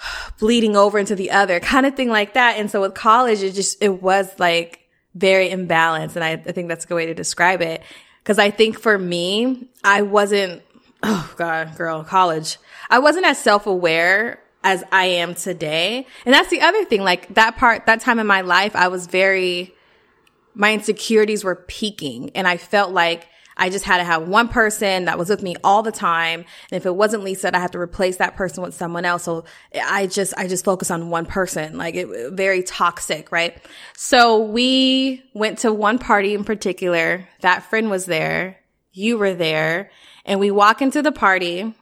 bleeding 0.39 0.75
over 0.75 0.99
into 0.99 1.15
the 1.15 1.31
other 1.31 1.59
kind 1.59 1.85
of 1.85 1.95
thing 1.95 2.09
like 2.09 2.33
that. 2.33 2.57
And 2.57 2.69
so 2.69 2.81
with 2.81 2.93
college, 2.93 3.43
it 3.43 3.53
just, 3.53 3.81
it 3.81 4.01
was 4.01 4.27
like 4.39 4.87
very 5.15 5.49
imbalanced. 5.49 6.15
And 6.15 6.23
I, 6.23 6.31
I 6.31 6.51
think 6.51 6.67
that's 6.67 6.85
a 6.85 6.87
good 6.87 6.95
way 6.95 7.05
to 7.07 7.13
describe 7.13 7.61
it. 7.61 7.83
Cause 8.23 8.37
I 8.37 8.51
think 8.51 8.79
for 8.79 8.97
me, 8.97 9.69
I 9.83 10.03
wasn't, 10.03 10.61
oh 11.03 11.33
God, 11.37 11.75
girl, 11.77 12.03
college. 12.03 12.57
I 12.89 12.99
wasn't 12.99 13.25
as 13.25 13.37
self-aware 13.37 14.39
as 14.63 14.83
I 14.91 15.05
am 15.05 15.35
today. 15.35 16.05
And 16.25 16.33
that's 16.33 16.49
the 16.49 16.61
other 16.61 16.83
thing. 16.85 17.01
Like 17.01 17.33
that 17.35 17.57
part, 17.57 17.85
that 17.85 18.01
time 18.01 18.19
in 18.19 18.27
my 18.27 18.41
life, 18.41 18.75
I 18.75 18.89
was 18.89 19.07
very, 19.07 19.73
my 20.53 20.73
insecurities 20.73 21.43
were 21.43 21.55
peaking 21.55 22.31
and 22.35 22.47
I 22.47 22.57
felt 22.57 22.91
like 22.91 23.27
I 23.55 23.69
just 23.69 23.83
had 23.83 23.97
to 23.97 24.05
have 24.05 24.27
one 24.27 24.47
person 24.47 25.05
that 25.05 25.17
was 25.17 25.29
with 25.29 25.43
me 25.43 25.55
all 25.65 25.83
the 25.83 25.91
time. 25.91 26.45
And 26.71 26.77
if 26.77 26.85
it 26.85 26.95
wasn't 26.95 27.23
Lisa, 27.23 27.53
I 27.53 27.59
had 27.59 27.73
to 27.73 27.79
replace 27.79 28.17
that 28.17 28.37
person 28.37 28.63
with 28.63 28.73
someone 28.73 29.03
else. 29.03 29.23
So 29.23 29.43
I 29.75 30.07
just, 30.07 30.33
I 30.37 30.47
just 30.47 30.63
focus 30.63 30.89
on 30.89 31.09
one 31.09 31.25
person, 31.25 31.77
like 31.77 31.95
it 31.95 32.31
very 32.31 32.63
toxic, 32.63 33.33
right? 33.33 33.57
So 33.95 34.39
we 34.39 35.23
went 35.33 35.59
to 35.59 35.73
one 35.73 35.99
party 35.99 36.33
in 36.33 36.45
particular. 36.45 37.27
That 37.41 37.63
friend 37.63 37.89
was 37.89 38.05
there. 38.05 38.57
You 38.93 39.17
were 39.17 39.33
there 39.33 39.91
and 40.25 40.39
we 40.39 40.51
walk 40.51 40.81
into 40.81 41.01
the 41.01 41.11
party. 41.11 41.73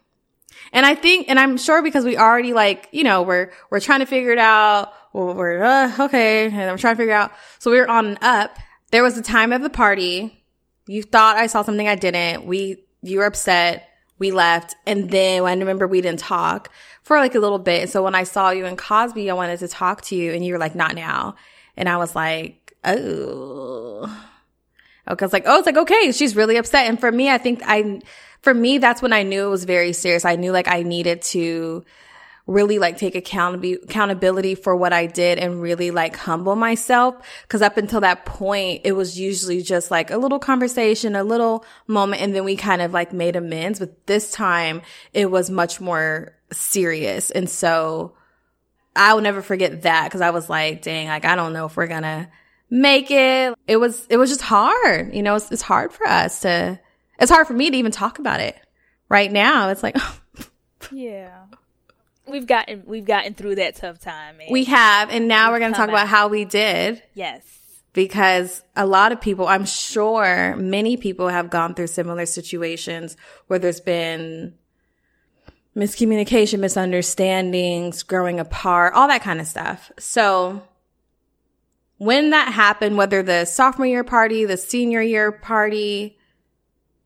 And 0.73 0.85
I 0.85 0.95
think, 0.95 1.29
and 1.29 1.39
I'm 1.39 1.57
sure 1.57 1.81
because 1.81 2.03
we 2.03 2.17
already 2.17 2.53
like, 2.53 2.89
you 2.91 3.03
know, 3.03 3.21
we're, 3.21 3.51
we're 3.69 3.79
trying 3.79 3.99
to 3.99 4.05
figure 4.05 4.31
it 4.31 4.39
out. 4.39 4.93
We're, 5.13 5.63
uh, 5.63 5.95
okay. 5.99 6.45
And 6.47 6.69
I'm 6.69 6.77
trying 6.77 6.95
to 6.95 6.97
figure 6.97 7.13
out. 7.13 7.31
So 7.59 7.71
we 7.71 7.79
were 7.79 7.89
on 7.89 8.05
and 8.07 8.17
up 8.21 8.57
there 8.91 9.03
was 9.03 9.17
a 9.17 9.21
time 9.21 9.51
of 9.51 9.61
the 9.61 9.69
party. 9.69 10.43
You 10.87 11.03
thought 11.03 11.37
I 11.37 11.47
saw 11.47 11.61
something 11.61 11.87
I 11.87 11.95
didn't. 11.95 12.45
We, 12.45 12.85
you 13.01 13.19
were 13.19 13.25
upset. 13.25 13.89
We 14.19 14.31
left. 14.31 14.75
And 14.85 15.09
then 15.09 15.43
I 15.43 15.53
remember 15.53 15.87
we 15.87 16.01
didn't 16.01 16.19
talk 16.19 16.71
for 17.03 17.17
like 17.17 17.35
a 17.35 17.39
little 17.39 17.59
bit. 17.59 17.89
So 17.89 18.03
when 18.03 18.15
I 18.15 18.23
saw 18.23 18.49
you 18.51 18.65
in 18.65 18.77
Cosby, 18.77 19.29
I 19.29 19.33
wanted 19.33 19.59
to 19.59 19.67
talk 19.67 20.01
to 20.03 20.15
you 20.15 20.33
and 20.33 20.45
you 20.45 20.53
were 20.53 20.59
like, 20.59 20.75
not 20.75 20.95
now. 20.95 21.35
And 21.75 21.87
I 21.87 21.97
was 21.97 22.15
like, 22.15 22.73
oh. 22.83 24.25
Okay. 25.09 25.27
Like, 25.31 25.43
oh, 25.45 25.57
it's 25.57 25.65
like, 25.65 25.77
okay, 25.77 26.11
she's 26.11 26.35
really 26.35 26.57
upset. 26.57 26.87
And 26.87 26.99
for 26.99 27.11
me, 27.11 27.29
I 27.29 27.37
think 27.37 27.61
I, 27.65 28.01
for 28.41 28.53
me, 28.53 28.77
that's 28.77 29.01
when 29.01 29.13
I 29.13 29.23
knew 29.23 29.45
it 29.45 29.49
was 29.49 29.63
very 29.63 29.93
serious. 29.93 30.25
I 30.25 30.35
knew 30.35 30.51
like 30.51 30.67
I 30.67 30.83
needed 30.83 31.21
to 31.23 31.83
really 32.47 32.79
like 32.79 32.97
take 32.97 33.13
accountability 33.13 33.73
accountability 33.83 34.55
for 34.55 34.73
what 34.73 34.93
I 34.93 35.05
did 35.05 35.37
and 35.37 35.61
really 35.61 35.91
like 35.91 36.15
humble 36.15 36.55
myself. 36.55 37.15
Cause 37.49 37.61
up 37.61 37.77
until 37.77 37.99
that 38.01 38.25
point, 38.25 38.81
it 38.85 38.93
was 38.93 39.19
usually 39.19 39.61
just 39.61 39.91
like 39.91 40.09
a 40.11 40.17
little 40.17 40.39
conversation, 40.39 41.15
a 41.15 41.25
little 41.25 41.65
moment, 41.87 42.21
and 42.21 42.33
then 42.33 42.45
we 42.45 42.55
kind 42.55 42.81
of 42.81 42.93
like 42.93 43.11
made 43.11 43.35
amends. 43.35 43.79
But 43.79 44.07
this 44.07 44.31
time 44.31 44.81
it 45.13 45.29
was 45.29 45.49
much 45.49 45.81
more 45.81 46.33
serious. 46.51 47.31
And 47.31 47.49
so 47.49 48.13
I 48.95 49.13
will 49.13 49.21
never 49.21 49.41
forget 49.41 49.81
that 49.81 50.05
because 50.05 50.21
I 50.21 50.29
was 50.29 50.49
like, 50.49 50.81
dang, 50.81 51.07
like 51.09 51.25
I 51.25 51.35
don't 51.35 51.53
know 51.53 51.65
if 51.65 51.75
we're 51.75 51.87
gonna 51.87 52.29
make 52.69 53.11
it. 53.11 53.55
It 53.67 53.77
was, 53.77 54.05
it 54.09 54.17
was 54.17 54.29
just 54.29 54.41
hard. 54.41 55.13
You 55.13 55.23
know, 55.23 55.35
it's, 55.35 55.51
it's 55.51 55.61
hard 55.61 55.91
for 55.91 56.07
us 56.07 56.41
to, 56.41 56.79
it's 57.19 57.31
hard 57.31 57.47
for 57.47 57.53
me 57.53 57.69
to 57.71 57.77
even 57.77 57.91
talk 57.91 58.19
about 58.19 58.39
it 58.39 58.55
right 59.09 59.31
now. 59.31 59.69
It's 59.69 59.83
like, 59.83 59.97
yeah 60.91 61.45
we've 62.27 62.47
gotten 62.47 62.83
we've 62.85 63.05
gotten 63.05 63.33
through 63.33 63.55
that 63.55 63.75
tough 63.75 63.99
time. 63.99 64.39
we 64.49 64.65
have, 64.65 65.09
and 65.09 65.27
now 65.27 65.51
we're 65.51 65.59
going 65.59 65.71
to 65.71 65.77
talk 65.77 65.89
about 65.89 66.07
how 66.07 66.27
we 66.27 66.45
did. 66.45 67.01
Yes. 67.13 67.43
Because 67.93 68.61
a 68.75 68.85
lot 68.85 69.11
of 69.11 69.19
people, 69.19 69.47
I'm 69.47 69.65
sure 69.65 70.55
many 70.55 70.97
people 70.97 71.29
have 71.29 71.49
gone 71.49 71.73
through 71.73 71.87
similar 71.87 72.27
situations 72.27 73.17
where 73.47 73.57
there's 73.57 73.79
been 73.79 74.53
miscommunication, 75.75 76.59
misunderstandings, 76.59 78.03
growing 78.03 78.39
apart, 78.39 78.93
all 78.93 79.07
that 79.07 79.23
kind 79.23 79.41
of 79.41 79.47
stuff. 79.47 79.91
So 79.97 80.61
when 81.97 82.29
that 82.31 82.53
happened, 82.53 82.97
whether 82.97 83.23
the 83.23 83.45
sophomore 83.45 83.87
year 83.87 84.03
party, 84.03 84.45
the 84.45 84.57
senior 84.57 85.01
year 85.01 85.31
party, 85.31 86.17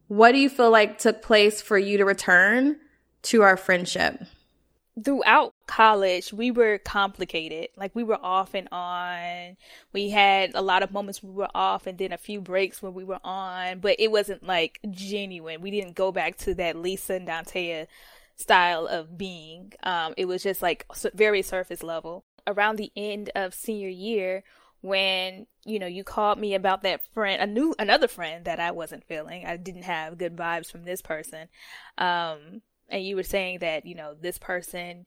what 0.07 0.33
do 0.33 0.39
you 0.39 0.49
feel 0.49 0.71
like 0.71 0.97
took 0.97 1.21
place 1.21 1.61
for 1.61 1.77
you 1.77 1.97
to 1.97 2.05
return 2.05 2.77
to 3.23 3.43
our 3.43 3.57
friendship? 3.57 4.21
throughout 5.03 5.53
college 5.67 6.33
we 6.33 6.51
were 6.51 6.77
complicated. 6.77 7.69
Like 7.75 7.95
we 7.95 8.03
were 8.03 8.19
off 8.21 8.53
and 8.53 8.67
on. 8.71 9.57
We 9.93 10.09
had 10.09 10.51
a 10.53 10.61
lot 10.61 10.83
of 10.83 10.91
moments 10.91 11.23
we 11.23 11.31
were 11.31 11.49
off 11.55 11.87
and 11.87 11.97
then 11.97 12.11
a 12.11 12.17
few 12.17 12.41
breaks 12.41 12.81
where 12.81 12.91
we 12.91 13.03
were 13.03 13.19
on 13.23 13.79
but 13.79 13.95
it 13.99 14.11
wasn't 14.11 14.43
like 14.43 14.79
genuine. 14.89 15.61
We 15.61 15.71
didn't 15.71 15.95
go 15.95 16.11
back 16.11 16.37
to 16.39 16.53
that 16.55 16.75
lisa 16.75 17.15
and 17.15 17.27
Dantea 17.27 17.87
style 18.35 18.87
of 18.87 19.17
being. 19.17 19.73
Um 19.83 20.13
it 20.17 20.25
was 20.25 20.43
just 20.43 20.61
like 20.61 20.85
very 21.13 21.41
surface 21.41 21.83
level. 21.83 22.25
Around 22.47 22.77
the 22.77 22.91
end 22.95 23.29
of 23.35 23.53
senior 23.53 23.89
year 23.89 24.43
when 24.81 25.45
you 25.63 25.79
know 25.79 25.87
you 25.87 26.03
called 26.03 26.39
me 26.39 26.55
about 26.55 26.81
that 26.81 27.01
friend 27.13 27.41
a 27.41 27.45
new 27.45 27.73
another 27.77 28.07
friend 28.07 28.45
that 28.45 28.59
i 28.59 28.71
wasn't 28.71 29.03
feeling. 29.03 29.45
I 29.45 29.57
didn't 29.57 29.83
have 29.83 30.17
good 30.17 30.35
vibes 30.35 30.71
from 30.71 30.83
this 30.83 31.01
person. 31.01 31.47
Um 31.97 32.61
and 32.89 33.03
you 33.03 33.15
were 33.15 33.23
saying 33.23 33.59
that 33.59 33.85
you 33.85 33.95
know 33.95 34.15
this 34.19 34.37
person 34.37 35.05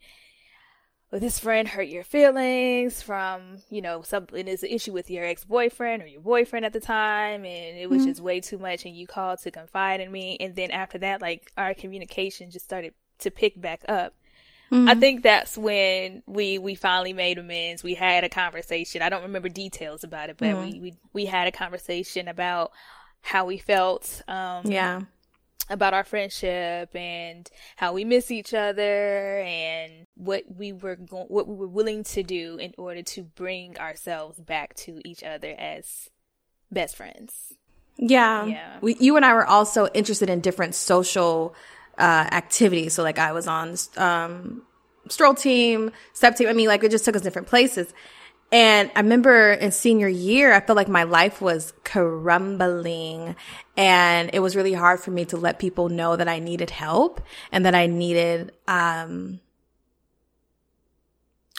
or 1.12 1.18
this 1.18 1.38
friend 1.38 1.68
hurt 1.68 1.88
your 1.88 2.04
feelings 2.04 3.02
from 3.02 3.58
you 3.68 3.82
know 3.82 4.02
something 4.02 4.48
is 4.48 4.62
an 4.62 4.70
issue 4.70 4.92
with 4.92 5.10
your 5.10 5.24
ex-boyfriend 5.24 6.02
or 6.02 6.06
your 6.06 6.20
boyfriend 6.20 6.64
at 6.64 6.72
the 6.72 6.80
time 6.80 7.44
and 7.44 7.78
it 7.78 7.90
was 7.90 8.00
mm-hmm. 8.00 8.10
just 8.10 8.20
way 8.20 8.40
too 8.40 8.58
much 8.58 8.84
and 8.84 8.96
you 8.96 9.06
called 9.06 9.40
to 9.40 9.50
confide 9.50 10.00
in 10.00 10.10
me. 10.10 10.36
And 10.40 10.54
then 10.54 10.70
after 10.70 10.98
that 10.98 11.20
like 11.20 11.52
our 11.56 11.74
communication 11.74 12.50
just 12.50 12.64
started 12.64 12.94
to 13.18 13.30
pick 13.30 13.60
back 13.60 13.84
up 13.88 14.14
mm-hmm. 14.74 14.88
i 14.88 14.94
think 14.94 15.22
that's 15.22 15.56
when 15.56 16.22
we 16.26 16.58
we 16.58 16.74
finally 16.74 17.12
made 17.12 17.38
amends 17.38 17.82
we 17.82 17.94
had 17.94 18.24
a 18.24 18.28
conversation 18.28 19.02
i 19.02 19.08
don't 19.08 19.22
remember 19.22 19.48
details 19.48 20.04
about 20.04 20.30
it 20.30 20.36
but 20.36 20.48
mm-hmm. 20.48 20.64
we, 20.64 20.80
we 20.80 20.94
we 21.12 21.24
had 21.24 21.46
a 21.46 21.52
conversation 21.52 22.28
about 22.28 22.72
how 23.22 23.44
we 23.44 23.58
felt 23.58 24.22
um 24.28 24.62
yeah 24.66 25.00
about 25.70 25.94
our 25.94 26.04
friendship 26.04 26.94
and 26.94 27.48
how 27.76 27.92
we 27.92 28.04
miss 28.04 28.30
each 28.30 28.52
other 28.52 29.38
and 29.40 30.06
what 30.14 30.44
we 30.54 30.72
were 30.72 30.96
going 30.96 31.26
what 31.28 31.48
we 31.48 31.54
were 31.54 31.68
willing 31.68 32.04
to 32.04 32.22
do 32.22 32.56
in 32.56 32.74
order 32.76 33.02
to 33.02 33.22
bring 33.22 33.78
ourselves 33.78 34.38
back 34.38 34.74
to 34.74 35.00
each 35.08 35.22
other 35.22 35.54
as 35.58 36.10
best 36.70 36.96
friends. 36.96 37.54
Yeah. 37.96 38.44
Yeah. 38.44 38.78
We, 38.80 38.96
you 38.98 39.16
and 39.16 39.24
I 39.24 39.32
were 39.32 39.46
also 39.46 39.88
interested 39.94 40.28
in 40.28 40.40
different 40.40 40.74
social 40.74 41.54
uh, 41.98 42.28
activities. 42.32 42.94
So 42.94 43.02
like 43.02 43.18
I 43.18 43.32
was 43.32 43.46
on 43.46 43.76
um 43.96 44.62
stroll 45.08 45.34
team, 45.34 45.92
step 46.12 46.36
team. 46.36 46.48
I 46.48 46.52
mean 46.52 46.68
like 46.68 46.84
it 46.84 46.90
just 46.90 47.04
took 47.04 47.16
us 47.16 47.22
different 47.22 47.48
places. 47.48 47.92
And 48.52 48.90
I 48.94 49.00
remember 49.00 49.52
in 49.52 49.72
senior 49.72 50.06
year, 50.06 50.52
I 50.52 50.60
felt 50.60 50.76
like 50.76 50.88
my 50.88 51.02
life 51.02 51.40
was 51.40 51.72
crumbling 51.82 53.34
and 53.76 54.30
it 54.32 54.38
was 54.38 54.54
really 54.54 54.74
hard 54.74 55.00
for 55.00 55.10
me 55.10 55.24
to 55.26 55.36
let 55.36 55.58
people 55.58 55.88
know 55.88 56.14
that 56.14 56.28
I 56.28 56.38
needed 56.38 56.70
help 56.70 57.20
and 57.50 57.66
that 57.66 57.74
I 57.74 57.86
needed, 57.86 58.52
um, 58.68 59.40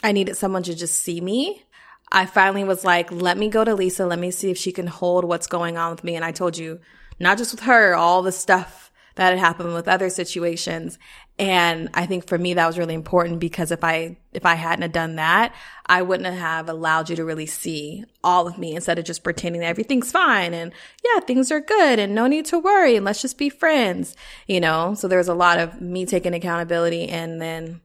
I 0.03 0.13
needed 0.13 0.37
someone 0.37 0.63
to 0.63 0.75
just 0.75 1.01
see 1.01 1.19
me. 1.19 1.63
I 2.11 2.27
finally 2.27 2.63
was 2.63 2.85
like, 2.85 3.11
let 3.11 3.37
me 3.37 3.49
go 3.49 3.65
to 3.65 3.75
Lisa. 3.75 4.05
Let 4.05 4.19
me 4.19 4.31
see 4.31 4.51
if 4.51 4.57
she 4.57 4.71
can 4.71 4.87
hold 4.87 5.25
what's 5.25 5.47
going 5.47 5.77
on 5.77 5.91
with 5.91 6.03
me. 6.03 6.15
And 6.15 6.23
I 6.23 6.31
told 6.31 6.57
you, 6.57 6.79
not 7.19 7.37
just 7.37 7.51
with 7.51 7.63
her, 7.63 7.95
all 7.95 8.21
the 8.21 8.31
stuff 8.31 8.84
that 9.15 9.31
had 9.31 9.39
happened 9.39 9.73
with 9.73 9.87
other 9.87 10.09
situations. 10.09 10.99
And 11.37 11.89
I 11.93 12.05
think 12.05 12.27
for 12.27 12.37
me, 12.37 12.53
that 12.53 12.67
was 12.67 12.77
really 12.77 12.93
important 12.93 13.39
because 13.39 13.71
if 13.71 13.83
I, 13.83 14.17
if 14.33 14.45
I 14.45 14.55
hadn't 14.55 14.83
have 14.83 14.91
done 14.91 15.15
that, 15.15 15.53
I 15.85 16.01
wouldn't 16.01 16.33
have 16.33 16.69
allowed 16.69 17.09
you 17.09 17.15
to 17.17 17.25
really 17.25 17.45
see 17.45 18.05
all 18.23 18.47
of 18.47 18.57
me 18.57 18.75
instead 18.75 18.99
of 18.99 19.05
just 19.05 19.23
pretending 19.23 19.61
that 19.61 19.67
everything's 19.67 20.11
fine 20.11 20.53
and 20.53 20.71
yeah, 21.03 21.19
things 21.21 21.51
are 21.51 21.59
good 21.59 21.99
and 21.99 22.15
no 22.15 22.27
need 22.27 22.45
to 22.45 22.59
worry 22.59 22.95
and 22.95 23.05
let's 23.05 23.21
just 23.21 23.37
be 23.37 23.49
friends, 23.49 24.15
you 24.47 24.59
know? 24.59 24.93
So 24.93 25.07
there 25.07 25.17
was 25.17 25.27
a 25.27 25.33
lot 25.33 25.59
of 25.59 25.81
me 25.81 26.05
taking 26.05 26.33
accountability 26.33 27.09
and 27.09 27.41
then 27.41 27.81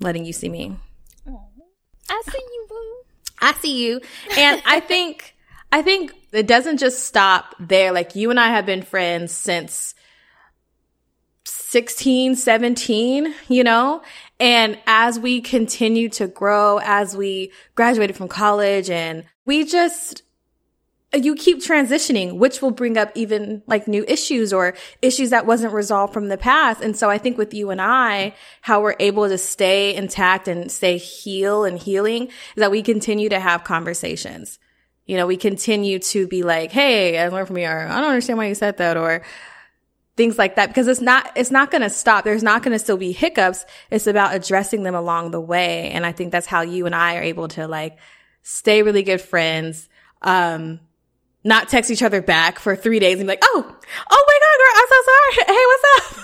letting 0.00 0.24
you 0.24 0.32
see 0.32 0.48
me. 0.48 0.76
I 2.08 2.22
see 2.30 2.38
you, 2.38 2.66
boo. 2.68 2.96
I 3.40 3.52
see 3.54 3.84
you. 3.84 4.00
And 4.36 4.62
I 4.64 4.80
think, 4.80 5.34
I 5.72 5.82
think 5.82 6.12
it 6.32 6.46
doesn't 6.46 6.78
just 6.78 7.04
stop 7.04 7.54
there. 7.58 7.92
Like 7.92 8.14
you 8.14 8.30
and 8.30 8.38
I 8.38 8.48
have 8.48 8.66
been 8.66 8.82
friends 8.82 9.32
since 9.32 9.94
16, 11.46 12.36
17, 12.36 13.34
you 13.48 13.64
know? 13.64 14.02
And 14.38 14.78
as 14.86 15.18
we 15.18 15.40
continue 15.40 16.08
to 16.10 16.26
grow, 16.26 16.78
as 16.82 17.16
we 17.16 17.52
graduated 17.74 18.16
from 18.16 18.28
college 18.28 18.90
and 18.90 19.24
we 19.44 19.64
just, 19.64 20.22
you 21.14 21.36
keep 21.36 21.58
transitioning, 21.58 22.38
which 22.38 22.60
will 22.60 22.72
bring 22.72 22.98
up 22.98 23.12
even 23.14 23.62
like 23.66 23.86
new 23.86 24.04
issues 24.08 24.52
or 24.52 24.74
issues 25.00 25.30
that 25.30 25.46
wasn't 25.46 25.72
resolved 25.72 26.12
from 26.12 26.28
the 26.28 26.36
past. 26.36 26.82
And 26.82 26.96
so 26.96 27.08
I 27.08 27.18
think 27.18 27.38
with 27.38 27.54
you 27.54 27.70
and 27.70 27.80
I, 27.80 28.34
how 28.60 28.82
we're 28.82 28.96
able 28.98 29.28
to 29.28 29.38
stay 29.38 29.94
intact 29.94 30.48
and 30.48 30.70
stay 30.70 30.98
heal 30.98 31.64
and 31.64 31.78
healing 31.78 32.26
is 32.26 32.32
that 32.56 32.70
we 32.70 32.82
continue 32.82 33.28
to 33.28 33.40
have 33.40 33.64
conversations. 33.64 34.58
You 35.06 35.16
know, 35.16 35.26
we 35.28 35.36
continue 35.36 36.00
to 36.00 36.26
be 36.26 36.42
like, 36.42 36.72
Hey, 36.72 37.18
I 37.18 37.28
learned 37.28 37.46
from 37.46 37.58
you, 37.58 37.66
or 37.66 37.86
I 37.86 38.00
don't 38.00 38.10
understand 38.10 38.38
why 38.38 38.48
you 38.48 38.56
said 38.56 38.78
that, 38.78 38.96
or 38.96 39.22
things 40.16 40.38
like 40.38 40.56
that 40.56 40.68
because 40.68 40.88
it's 40.88 41.00
not 41.00 41.30
it's 41.36 41.50
not 41.50 41.70
going 41.70 41.82
to 41.82 41.90
stop. 41.90 42.24
There's 42.24 42.42
not 42.42 42.62
going 42.62 42.72
to 42.72 42.78
still 42.78 42.96
be 42.96 43.12
hiccups. 43.12 43.64
It's 43.90 44.06
about 44.06 44.34
addressing 44.34 44.82
them 44.82 44.94
along 44.94 45.30
the 45.30 45.40
way. 45.40 45.90
And 45.90 46.06
i 46.06 46.12
think 46.12 46.32
that's 46.32 46.46
how 46.46 46.62
you 46.62 46.86
and 46.86 46.94
i 46.94 47.16
are 47.16 47.22
able 47.22 47.48
to 47.48 47.68
like 47.68 47.98
stay 48.42 48.82
really 48.82 49.02
good 49.02 49.20
friends 49.20 49.88
um 50.22 50.80
not 51.44 51.68
text 51.68 51.90
each 51.90 52.02
other 52.02 52.22
back 52.22 52.58
for 52.58 52.74
three 52.74 52.98
days 52.98 53.18
and 53.18 53.26
be 53.26 53.28
like 53.28 53.42
oh 53.42 53.76
oh 54.10 54.24
my 54.28 54.38
god 54.44 54.56
girl 54.62 54.74
i'm 54.76 54.88
so 54.88 55.02
sorry. 55.06 55.44
Hey 55.56 55.64
what's 55.66 55.84
up? 55.98 56.22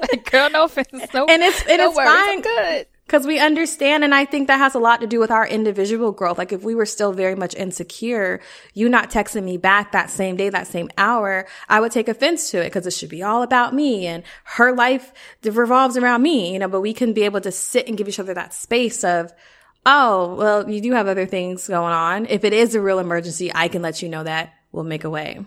Like 0.12 0.30
girl 0.30 0.50
no 0.50 0.64
offense 0.64 1.14
no, 1.14 1.26
and 1.26 1.42
it's 1.42 1.60
and 1.66 1.78
no 1.78 1.88
it's 1.88 1.96
worries, 1.96 2.10
fine. 2.10 2.28
I'm 2.30 2.40
good 2.42 2.86
because 3.06 3.26
we 3.26 3.38
understand. 3.38 4.02
And 4.04 4.14
I 4.14 4.24
think 4.24 4.48
that 4.48 4.58
has 4.58 4.74
a 4.74 4.78
lot 4.78 5.00
to 5.00 5.06
do 5.06 5.18
with 5.18 5.30
our 5.30 5.46
individual 5.46 6.12
growth. 6.12 6.38
Like 6.38 6.52
if 6.52 6.62
we 6.62 6.74
were 6.74 6.86
still 6.86 7.12
very 7.12 7.34
much 7.34 7.54
insecure, 7.54 8.40
you 8.72 8.88
not 8.88 9.10
texting 9.10 9.44
me 9.44 9.56
back 9.56 9.92
that 9.92 10.10
same 10.10 10.36
day, 10.36 10.48
that 10.48 10.66
same 10.66 10.90
hour, 10.96 11.46
I 11.68 11.80
would 11.80 11.92
take 11.92 12.08
offense 12.08 12.50
to 12.50 12.60
it 12.60 12.64
because 12.64 12.86
it 12.86 12.92
should 12.92 13.10
be 13.10 13.22
all 13.22 13.42
about 13.42 13.74
me 13.74 14.06
and 14.06 14.22
her 14.44 14.74
life 14.74 15.12
revolves 15.42 15.96
around 15.96 16.22
me, 16.22 16.52
you 16.52 16.58
know, 16.58 16.68
but 16.68 16.80
we 16.80 16.94
can 16.94 17.12
be 17.12 17.22
able 17.22 17.40
to 17.42 17.52
sit 17.52 17.88
and 17.88 17.96
give 17.98 18.08
each 18.08 18.18
other 18.18 18.34
that 18.34 18.54
space 18.54 19.04
of, 19.04 19.32
Oh, 19.86 20.34
well, 20.36 20.70
you 20.70 20.80
do 20.80 20.92
have 20.92 21.08
other 21.08 21.26
things 21.26 21.68
going 21.68 21.92
on. 21.92 22.24
If 22.26 22.44
it 22.44 22.54
is 22.54 22.74
a 22.74 22.80
real 22.80 22.98
emergency, 22.98 23.52
I 23.54 23.68
can 23.68 23.82
let 23.82 24.00
you 24.00 24.08
know 24.08 24.24
that 24.24 24.54
we'll 24.72 24.84
make 24.84 25.04
a 25.04 25.10
way. 25.10 25.44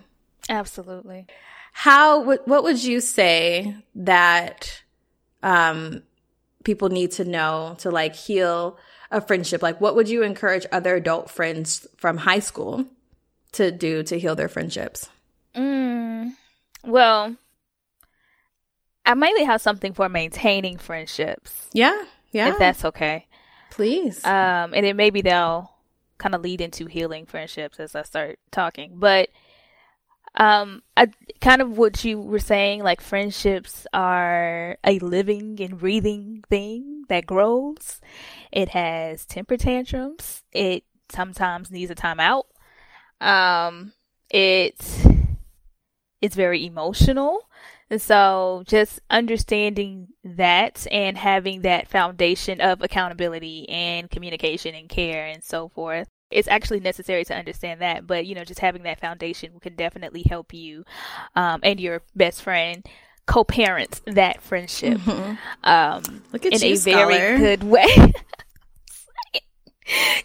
Absolutely. 0.48 1.26
How, 1.72 2.22
what 2.22 2.62
would 2.62 2.82
you 2.82 3.00
say 3.00 3.74
that, 3.96 4.80
um, 5.42 6.02
people 6.68 6.90
need 6.90 7.10
to 7.10 7.24
know 7.24 7.76
to 7.78 7.90
like 7.90 8.14
heal 8.14 8.76
a 9.10 9.22
friendship? 9.22 9.62
Like, 9.62 9.80
what 9.80 9.96
would 9.96 10.06
you 10.06 10.22
encourage 10.22 10.66
other 10.70 10.96
adult 10.96 11.30
friends 11.30 11.86
from 11.96 12.18
high 12.18 12.40
school 12.40 12.84
to 13.52 13.72
do 13.72 14.02
to 14.02 14.18
heal 14.18 14.34
their 14.34 14.50
friendships? 14.50 15.08
Mm, 15.54 16.34
well, 16.84 17.34
I 19.06 19.14
mainly 19.14 19.44
have 19.44 19.62
something 19.62 19.94
for 19.94 20.10
maintaining 20.10 20.76
friendships. 20.76 21.70
Yeah, 21.72 22.04
yeah. 22.32 22.50
If 22.50 22.58
that's 22.58 22.84
okay. 22.84 23.26
Please. 23.70 24.22
Um, 24.26 24.74
and 24.74 24.84
then 24.84 24.96
maybe 24.96 25.22
they'll 25.22 25.72
kind 26.18 26.34
of 26.34 26.42
lead 26.42 26.60
into 26.60 26.84
healing 26.84 27.24
friendships 27.24 27.80
as 27.80 27.94
I 27.94 28.02
start 28.02 28.38
talking. 28.50 28.92
But 28.96 29.30
um, 30.34 30.82
I 30.98 31.08
kind 31.40 31.62
of 31.62 31.78
what 31.78 32.04
you 32.04 32.20
were 32.20 32.38
saying, 32.40 32.82
like 32.82 33.00
friendships 33.00 33.86
are 33.94 34.76
a 34.84 34.98
living 34.98 35.58
and 35.62 35.78
breathing 35.78 36.37
thing 36.48 37.04
that 37.08 37.26
grows. 37.26 38.00
It 38.52 38.70
has 38.70 39.24
temper 39.26 39.56
tantrums. 39.56 40.42
It 40.52 40.84
sometimes 41.10 41.70
needs 41.70 41.90
a 41.90 41.94
timeout. 41.94 42.44
Um, 43.20 43.92
it's 44.30 45.06
it's 46.20 46.34
very 46.34 46.66
emotional. 46.66 47.48
And 47.90 48.02
so 48.02 48.64
just 48.66 49.00
understanding 49.08 50.08
that 50.24 50.86
and 50.90 51.16
having 51.16 51.62
that 51.62 51.88
foundation 51.88 52.60
of 52.60 52.82
accountability 52.82 53.68
and 53.68 54.10
communication 54.10 54.74
and 54.74 54.88
care 54.88 55.26
and 55.26 55.42
so 55.42 55.68
forth. 55.68 56.08
It's 56.30 56.48
actually 56.48 56.80
necessary 56.80 57.24
to 57.24 57.34
understand 57.34 57.80
that, 57.80 58.06
but 58.06 58.26
you 58.26 58.34
know, 58.34 58.44
just 58.44 58.60
having 58.60 58.82
that 58.82 59.00
foundation 59.00 59.58
can 59.60 59.74
definitely 59.74 60.24
help 60.28 60.52
you 60.52 60.84
um, 61.34 61.60
and 61.62 61.80
your 61.80 62.02
best 62.14 62.42
friend 62.42 62.86
co-parent 63.28 64.00
that 64.06 64.42
friendship 64.42 64.98
mm-hmm. 64.98 65.34
um, 65.62 66.22
Look 66.32 66.46
at 66.46 66.54
in 66.54 66.68
you, 66.68 66.74
a 66.74 66.76
scholar. 66.76 67.06
very 67.06 67.38
good 67.38 67.62
way. 67.62 67.86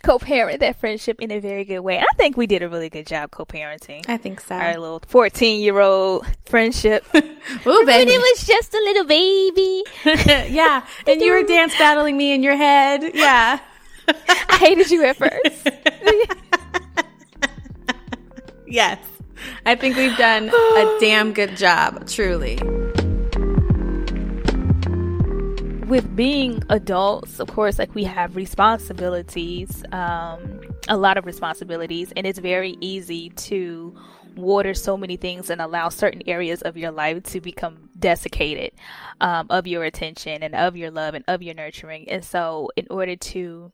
co-parent 0.04 0.62
that 0.62 0.80
friendship 0.80 1.22
in 1.22 1.30
a 1.30 1.40
very 1.40 1.66
good 1.66 1.82
way. 1.82 2.00
I 2.00 2.06
think 2.16 2.38
we 2.38 2.48
did 2.48 2.64
a 2.64 2.70
really 2.70 2.90
good 2.90 3.06
job 3.06 3.30
co-parenting. 3.32 4.06
I 4.08 4.16
think 4.18 4.40
so. 4.40 4.56
Our 4.56 4.80
little 4.80 5.02
fourteen-year-old 5.06 6.26
friendship. 6.46 7.06
Ooh, 7.16 7.22
When 7.64 7.86
baby. 7.86 8.12
it 8.14 8.20
was 8.20 8.48
just 8.48 8.74
a 8.74 8.78
little 8.78 9.06
baby. 9.06 9.84
yeah, 10.54 10.86
and 11.06 11.22
you 11.22 11.34
were 11.34 11.44
dance 11.44 11.78
battling 11.78 12.16
me 12.18 12.34
in 12.34 12.42
your 12.42 12.56
head. 12.56 13.04
Yeah. 13.14 13.60
I 14.08 14.58
hated 14.60 14.92
you 14.92 15.04
at 15.06 15.18
first. 15.18 15.70
yes. 18.68 19.00
I 19.66 19.76
think 19.76 19.98
we've 19.98 20.16
done 20.18 20.50
a 20.50 20.98
damn 21.00 21.34
good 21.34 21.58
job, 21.58 22.08
truly. 22.08 22.60
With 25.94 26.16
being 26.16 26.64
adults, 26.70 27.40
of 27.40 27.50
course, 27.50 27.78
like 27.78 27.94
we 27.94 28.04
have 28.06 28.36
responsibilities, 28.36 29.84
um, 29.92 30.62
a 30.88 30.98
lot 30.98 31.20
of 31.20 31.28
responsibilities, 31.28 32.12
and 32.18 32.26
it's 32.26 32.40
very 32.40 32.78
easy 32.82 33.30
to 33.30 33.96
water 34.36 34.74
so 34.74 34.98
many 34.98 35.18
things 35.18 35.52
and 35.52 35.62
allow 35.62 35.90
certain 35.90 36.24
areas 36.26 36.64
of 36.64 36.78
your 36.78 36.90
life 36.90 37.22
to 37.26 37.42
become 37.42 37.92
desiccated 38.00 38.72
um, 39.22 39.46
of 39.52 39.68
your 39.68 39.84
attention 39.84 40.42
and 40.42 40.56
of 40.56 40.76
your 40.76 40.90
love 40.90 41.14
and 41.14 41.26
of 41.28 41.44
your 41.44 41.54
nurturing. 41.54 42.10
And 42.10 42.26
so, 42.26 42.72
in 42.76 42.88
order 42.90 43.16
to 43.16 43.72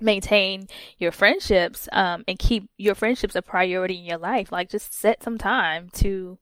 maintain 0.00 0.68
your 0.98 1.10
friendships 1.10 1.88
um, 1.90 2.22
and 2.28 2.38
keep 2.38 2.70
your 2.76 2.94
friendships 2.94 3.34
a 3.34 3.42
priority 3.42 3.98
in 3.98 4.04
your 4.04 4.18
life, 4.18 4.52
like 4.52 4.70
just 4.70 4.94
set 4.94 5.24
some 5.24 5.38
time 5.38 5.90
to 5.94 6.38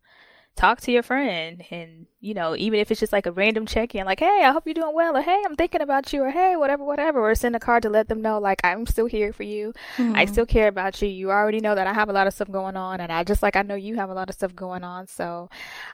talk 0.60 0.78
to 0.78 0.92
your 0.92 1.02
friend 1.02 1.64
and 1.70 2.06
you 2.20 2.34
know 2.34 2.54
even 2.54 2.78
if 2.78 2.90
it's 2.90 3.00
just 3.00 3.14
like 3.14 3.24
a 3.24 3.32
random 3.32 3.64
check-in 3.64 4.04
like 4.04 4.20
hey 4.20 4.42
i 4.44 4.52
hope 4.52 4.64
you're 4.66 4.74
doing 4.74 4.94
well 4.94 5.16
or 5.16 5.22
hey 5.22 5.42
i'm 5.46 5.56
thinking 5.56 5.80
about 5.80 6.12
you 6.12 6.22
or 6.22 6.30
hey 6.30 6.54
whatever 6.54 6.84
whatever 6.84 7.18
or 7.18 7.34
send 7.34 7.56
a 7.56 7.58
card 7.58 7.82
to 7.82 7.88
let 7.88 8.08
them 8.08 8.20
know 8.20 8.38
like 8.38 8.60
i'm 8.62 8.84
still 8.84 9.06
here 9.06 9.32
for 9.32 9.42
you. 9.42 9.72
Mm-hmm. 9.96 10.14
i 10.16 10.26
still 10.26 10.44
care 10.44 10.68
about 10.68 11.00
you. 11.00 11.08
You 11.08 11.30
already 11.30 11.60
know 11.60 11.74
that 11.74 11.86
i 11.86 11.94
have 11.94 12.10
a 12.10 12.12
lot 12.12 12.26
of 12.26 12.34
stuff 12.34 12.50
going 12.50 12.76
on 12.76 13.00
and 13.00 13.10
i 13.10 13.24
just 13.24 13.42
like 13.42 13.56
i 13.56 13.62
know 13.62 13.74
you 13.74 13.96
have 13.96 14.10
a 14.10 14.14
lot 14.14 14.28
of 14.28 14.34
stuff 14.34 14.54
going 14.54 14.84
on 14.84 15.06
so 15.06 15.48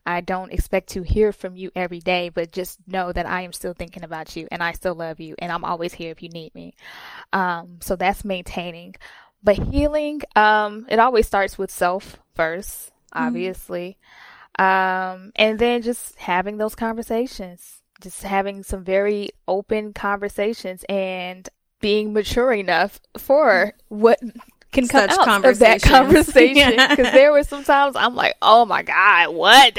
i 0.05 0.20
don't 0.20 0.52
expect 0.52 0.88
to 0.90 1.02
hear 1.02 1.31
from 1.31 1.55
you 1.55 1.70
every 1.76 2.00
day 2.00 2.29
but 2.29 2.50
just 2.50 2.81
know 2.88 3.12
that 3.12 3.24
i 3.24 3.42
am 3.42 3.52
still 3.52 3.72
thinking 3.72 4.02
about 4.02 4.35
you 4.35 4.48
and 4.50 4.64
i 4.64 4.72
still 4.72 4.96
love 4.96 5.20
you 5.20 5.37
and 5.38 5.52
i'm 5.52 5.64
always 5.64 5.92
here 5.94 6.11
if 6.11 6.24
you 6.24 6.29
need 6.29 6.52
me. 6.57 6.74
Um 7.33 7.79
so 7.81 7.94
that's 7.94 8.24
maintaining. 8.24 8.96
But 9.44 9.59
healing 9.59 10.22
um 10.35 10.87
it 10.88 10.98
always 10.98 11.29
starts 11.29 11.57
with 11.57 11.70
self 11.70 12.16
first 12.35 12.90
obviously 13.12 13.96
um, 14.59 15.33
and 15.37 15.59
then 15.59 15.83
just 15.83 16.16
having 16.16 16.57
those 16.59 16.75
conversations, 16.75 17.83
just 18.01 18.23
having 18.23 18.62
some 18.62 18.85
very 18.85 19.31
open 19.49 19.92
conversations 19.92 20.85
and 20.88 21.49
being 21.81 22.12
mature 22.12 22.53
enough 22.53 23.01
for 23.19 23.73
what 23.88 24.19
can 24.73 24.88
come 24.88 25.09
Such 25.11 25.27
out 25.29 25.45
of 25.45 25.59
that 25.61 25.83
conversation. 25.83 26.57
Yeah. 26.75 26.88
Because 26.88 27.12
there 27.12 27.33
were 27.33 27.42
some 27.45 27.64
times 27.64 27.97
I'm 27.97 28.14
like, 28.14 28.35
oh 28.42 28.64
my 28.64 28.83
God, 28.83 29.35
what? 29.35 29.77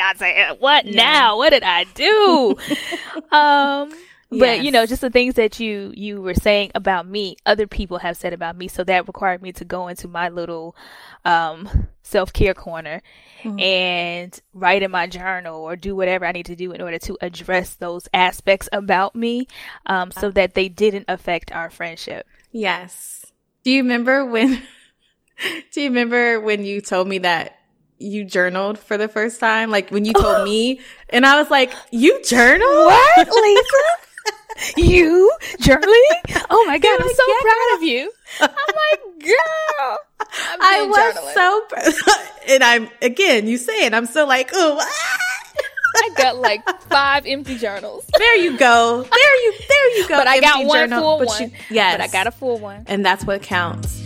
What 0.60 0.86
Yeah. 0.86 0.96
now? 0.96 1.38
What 1.38 1.50
did 1.52 1.64
I 1.64 1.84
do? 1.94 2.56
um, 3.36 3.92
but 4.30 4.64
you 4.64 4.72
know, 4.72 4.86
just 4.86 5.02
the 5.02 5.10
things 5.10 5.36
that 5.36 5.60
you 5.60 5.94
you 5.96 6.22
were 6.22 6.34
saying 6.34 6.72
about 6.76 7.08
me, 7.08 7.38
other 7.46 7.68
people 7.68 8.00
have 8.00 8.18
said 8.18 8.34
about 8.34 8.58
me. 8.58 8.68
So 8.68 8.84
that 8.84 9.08
required 9.08 9.42
me 9.42 9.52
to 9.54 9.66
go 9.66 9.88
into 9.88 10.08
my 10.08 10.30
little 10.30 10.76
um, 11.26 11.88
self 12.04 12.32
care 12.34 12.54
corner 12.54 13.02
Mm-hmm. 13.44 13.60
and 13.60 14.42
write 14.54 14.82
in 14.82 14.90
my 14.90 15.06
journal 15.06 15.62
or 15.62 15.76
do 15.76 15.96
whatever 15.96 16.26
I 16.26 16.32
need 16.32 16.48
to 16.48 16.56
do 16.56 16.72
in 16.72 16.82
order 16.82 16.98
to 16.98 17.18
address 17.22 17.76
those 17.76 18.08
aspects 18.12 18.68
about 18.74 19.16
me, 19.16 19.48
um, 19.86 20.10
so 20.12 20.32
that 20.32 20.56
they 20.56 20.70
didn't 20.70 21.06
affect 21.08 21.52
our 21.52 21.70
friendship. 21.70 22.26
Yes. 22.52 23.28
Do 23.64 23.70
you 23.72 23.84
remember 23.84 24.26
when 24.26 24.64
Do 25.72 25.82
you 25.82 25.90
remember 25.90 26.40
when 26.42 26.66
you 26.66 26.82
told 26.82 27.08
me 27.08 27.20
that 27.20 27.60
you 28.00 28.26
journaled 28.26 28.80
for 28.80 28.98
the 28.98 29.08
first 29.08 29.40
time? 29.40 29.70
Like 29.70 29.92
when 29.92 30.04
you 30.04 30.14
told 30.14 30.44
me 30.50 30.80
and 31.10 31.24
I 31.26 31.40
was 31.40 31.52
like, 31.52 31.72
"You 31.92 32.20
journal?" 32.24 32.68
What, 32.68 33.18
Lisa? 33.32 34.07
You 34.78 35.32
journaling? 35.60 36.46
Oh 36.50 36.64
my 36.68 36.78
god, 36.80 37.00
I'm 37.00 37.08
like, 37.08 37.16
so 37.16 37.24
yeah, 37.28 37.42
proud 37.42 37.76
of 37.78 37.84
you. 37.84 38.12
I'm 38.42 38.50
like, 38.50 39.24
girl. 39.24 39.98
I 40.60 40.86
was 40.90 41.34
so 41.34 41.62
pr- 41.70 42.22
and 42.50 42.64
I'm 42.64 42.90
again, 43.02 43.48
you 43.48 43.58
say 43.58 43.86
it, 43.86 43.94
I'm 43.94 44.06
so 44.06 44.26
like, 44.26 44.50
"Oh, 44.54 44.78
ah." 44.80 45.20
I 46.00 46.10
got 46.16 46.38
like 46.38 46.62
five 46.84 47.26
empty 47.26 47.58
journals. 47.58 48.06
there 48.20 48.36
you 48.38 48.56
go. 48.58 49.02
There 49.02 49.44
you 49.46 49.54
there 49.68 49.98
you 49.98 50.08
go. 50.08 50.18
But 50.18 50.28
I 50.28 50.40
got 50.40 50.56
Empty 50.58 50.68
one 50.68 50.78
journal. 50.90 51.02
full 51.02 51.18
But 51.20 51.28
one. 51.28 51.42
you- 51.44 51.52
yes. 51.72 51.94
But 51.96 52.02
I 52.02 52.08
got 52.08 52.28
a 52.28 52.32
full 52.32 52.60
one. 52.60 52.84
and 52.88 53.04
that's 53.06 53.26
what 53.26 53.42
counts. 53.42 54.04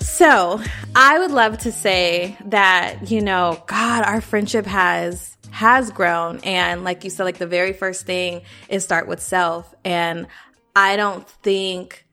So, 0.00 0.60
I 0.96 1.18
would 1.20 1.30
love 1.30 1.58
to 1.58 1.70
say 1.70 2.36
that, 2.46 3.08
you 3.10 3.20
know, 3.20 3.62
God, 3.66 4.04
our 4.04 4.20
friendship 4.20 4.66
has 4.66 5.36
has 5.50 5.90
grown 5.90 6.40
and 6.44 6.84
like 6.84 7.04
you 7.04 7.10
said 7.10 7.24
like 7.24 7.38
the 7.38 7.46
very 7.46 7.72
first 7.72 8.06
thing 8.06 8.42
is 8.68 8.84
start 8.84 9.08
with 9.08 9.20
self 9.20 9.74
and 9.84 10.26
I 10.76 10.96
don't 10.96 11.28
think 11.28 12.06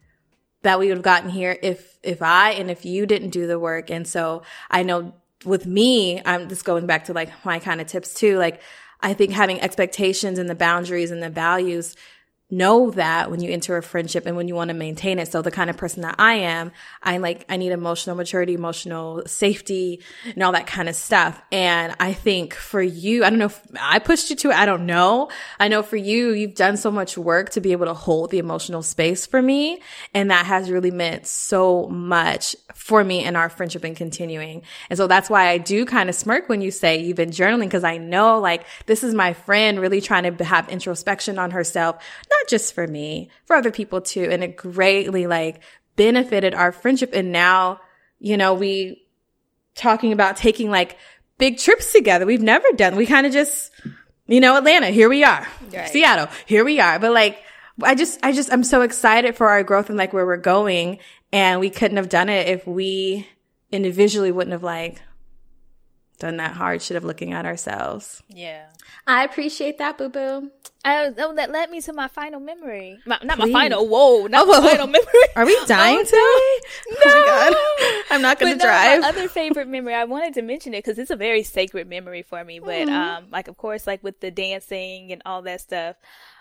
that 0.64 0.80
we 0.80 0.88
would 0.88 0.98
have 0.98 1.04
gotten 1.04 1.30
here 1.30 1.56
if 1.62 2.00
if 2.02 2.24
I 2.24 2.54
and 2.54 2.72
if 2.72 2.86
you 2.86 3.06
didn't 3.06 3.30
do 3.30 3.46
the 3.46 3.60
work. 3.60 3.92
And 3.92 4.08
so 4.08 4.42
I 4.72 4.82
know 4.82 5.14
with 5.46 5.68
me, 5.68 6.20
I'm 6.26 6.50
just 6.50 6.66
going 6.66 6.88
back 6.88 7.06
to 7.06 7.14
like 7.14 7.30
my 7.46 7.60
kind 7.60 7.80
of 7.80 7.86
tips 7.86 8.16
too. 8.16 8.40
Like 8.40 8.62
I 9.00 9.14
think 9.14 9.32
having 9.32 9.62
expectations 9.62 10.40
and 10.40 10.50
the 10.50 10.56
boundaries 10.56 11.12
and 11.12 11.22
the 11.22 11.30
values 11.30 11.96
know 12.58 12.92
that 12.92 13.30
when 13.30 13.42
you 13.42 13.52
enter 13.52 13.78
a 13.78 13.84
friendship 13.84 14.26
and 14.26 14.36
when 14.36 14.48
you 14.48 14.56
want 14.56 14.70
to 14.70 14.74
maintain 14.74 15.20
it. 15.20 15.32
So 15.32 15.42
the 15.42 15.52
kind 15.52 15.70
of 15.70 15.78
person 15.78 16.02
that 16.02 16.16
I 16.18 16.36
am, 16.36 16.72
I 17.04 17.18
like, 17.18 17.46
I 17.50 17.58
need 17.58 17.72
emotional 17.72 18.16
maturity, 18.16 18.54
emotional 18.54 19.24
safety 19.26 20.02
and 20.26 20.44
all 20.44 20.54
that 20.54 20.68
kind 20.68 20.90
of 20.90 20.96
stuff. 20.96 21.42
And 21.52 21.96
I 22.00 22.14
think 22.14 22.54
for 22.54 22.82
you, 22.82 23.24
I 23.24 23.30
don't 23.30 23.40
know 23.40 23.46
if 23.46 23.62
I 23.80 24.00
pushed 24.00 24.30
you 24.30 24.36
to 24.38 24.50
it. 24.50 24.56
I 24.56 24.66
don't 24.66 24.86
know. 24.86 25.30
I 25.60 25.68
know 25.68 25.84
for 25.84 25.98
you, 25.98 26.32
you've 26.32 26.56
done 26.56 26.78
so 26.78 26.92
much 26.92 27.18
work 27.18 27.52
to 27.52 27.62
be 27.62 27.72
able 27.72 27.86
to 27.86 27.94
hold 27.94 28.32
the 28.32 28.40
emotional 28.40 28.84
space 28.84 29.26
for 29.26 29.42
me. 29.42 29.82
And 30.14 30.32
that 30.32 30.46
has 30.46 30.72
really 30.72 30.92
meant 30.92 31.28
so 31.28 31.88
much 31.88 32.56
for 32.74 33.04
me 33.04 33.24
and 33.24 33.38
our 33.38 33.50
friendship 33.50 33.84
and 33.84 33.96
continuing. 33.96 34.62
And 34.90 34.98
so 34.98 35.08
that's 35.08 35.30
why 35.30 35.48
I 35.48 35.58
do 35.58 35.86
kind 35.86 36.10
of 36.10 36.16
smirk 36.16 36.50
when 36.50 36.62
you 36.62 36.72
say 36.72 36.98
you've 36.98 37.18
been 37.18 37.32
journaling 37.32 37.66
because 37.66 37.84
I 37.84 37.98
know 37.98 38.40
like 38.40 38.66
this 38.86 39.04
is 39.04 39.14
my 39.14 39.34
friend 39.34 39.80
really 39.80 40.02
trying 40.02 40.38
to 40.38 40.44
have 40.44 40.70
introspection 40.70 41.40
on 41.40 41.52
herself, 41.52 41.96
not 42.30 42.45
just 42.48 42.74
for 42.74 42.88
me, 42.88 43.30
for 43.46 43.56
other 43.56 43.72
people 43.72 44.02
too. 44.02 44.28
And 44.30 44.44
it 44.44 44.56
greatly 44.56 45.28
like 45.28 45.62
benefited 45.96 46.54
our 46.54 46.72
friendship. 46.72 47.12
And 47.14 47.32
now, 47.32 47.80
you 48.20 48.38
know, 48.38 48.54
we 48.54 49.06
talking 49.76 50.12
about 50.12 50.38
taking 50.38 50.70
like 50.70 50.98
big 51.38 51.58
trips 51.58 51.92
together. 51.92 52.26
We've 52.26 52.42
never 52.42 52.68
done, 52.76 52.96
we 52.96 53.06
kind 53.06 53.28
of 53.28 53.34
just, 53.34 53.72
you 54.28 54.40
know, 54.40 54.58
Atlanta, 54.58 54.88
here 54.88 55.10
we 55.10 55.24
are. 55.24 55.48
Right. 55.74 55.90
Seattle, 55.90 56.28
here 56.46 56.64
we 56.66 56.80
are. 56.80 57.00
But 57.00 57.12
like, 57.12 57.40
I 57.84 57.94
just, 57.96 58.20
I 58.24 58.32
just, 58.32 58.52
I'm 58.54 58.64
so 58.64 58.82
excited 58.82 59.36
for 59.36 59.50
our 59.50 59.64
growth 59.64 59.90
and 59.90 59.98
like 59.98 60.14
where 60.14 60.26
we're 60.26 60.38
going. 60.38 61.00
And 61.32 61.60
we 61.60 61.70
couldn't 61.70 61.98
have 61.98 62.10
done 62.10 62.30
it 62.30 62.48
if 62.48 62.66
we 62.66 63.28
individually 63.72 64.32
wouldn't 64.32 64.54
have 64.54 64.64
like 64.64 65.02
done 66.16 66.38
that 66.38 66.54
hard 66.54 66.82
shit 66.82 66.98
of 66.98 67.04
looking 67.04 67.34
at 67.34 67.46
ourselves. 67.46 68.24
Yeah. 68.30 68.66
I 69.06 69.24
appreciate 69.24 69.78
that, 69.78 69.98
boo 69.98 70.10
boo. 70.10 70.52
I, 70.84 71.12
oh, 71.18 71.36
that 71.36 71.52
led 71.52 71.72
me 71.72 71.82
to 71.82 71.94
my 71.94 72.08
final 72.08 72.40
memory. 72.40 73.00
My, 73.08 73.18
not 73.24 73.40
Please. 73.40 73.52
my 73.52 73.60
final. 73.60 73.88
Whoa, 73.88 74.28
not 74.28 74.48
oh, 74.48 74.62
my 74.62 74.70
final 74.70 74.88
memory. 74.88 75.14
Are 75.36 75.46
we 75.46 75.58
dying 75.68 75.98
oh, 76.00 76.04
today? 76.04 77.00
No, 77.06 77.12
oh 77.12 78.04
I'm 78.12 78.22
not 78.22 78.40
going 78.40 78.54
to 78.54 78.64
drive. 78.64 79.02
No, 79.02 79.02
my 79.02 79.10
other 79.10 79.28
favorite 79.28 79.68
memory. 79.68 79.96
I 79.96 80.06
wanted 80.06 80.36
to 80.36 80.44
mention 80.44 80.74
it 80.76 80.84
because 80.84 81.00
it's 81.00 81.10
a 81.10 81.16
very 81.16 81.42
sacred 81.42 81.90
memory 81.90 82.22
for 82.22 82.44
me. 82.44 82.60
But 82.60 82.88
mm-hmm. 82.88 82.94
um, 82.94 83.26
like 83.32 83.48
of 83.48 83.58
course, 83.58 83.88
like 83.88 84.04
with 84.04 84.20
the 84.20 84.30
dancing 84.30 85.12
and 85.12 85.24
all 85.26 85.42
that 85.42 85.62
stuff 85.62 85.96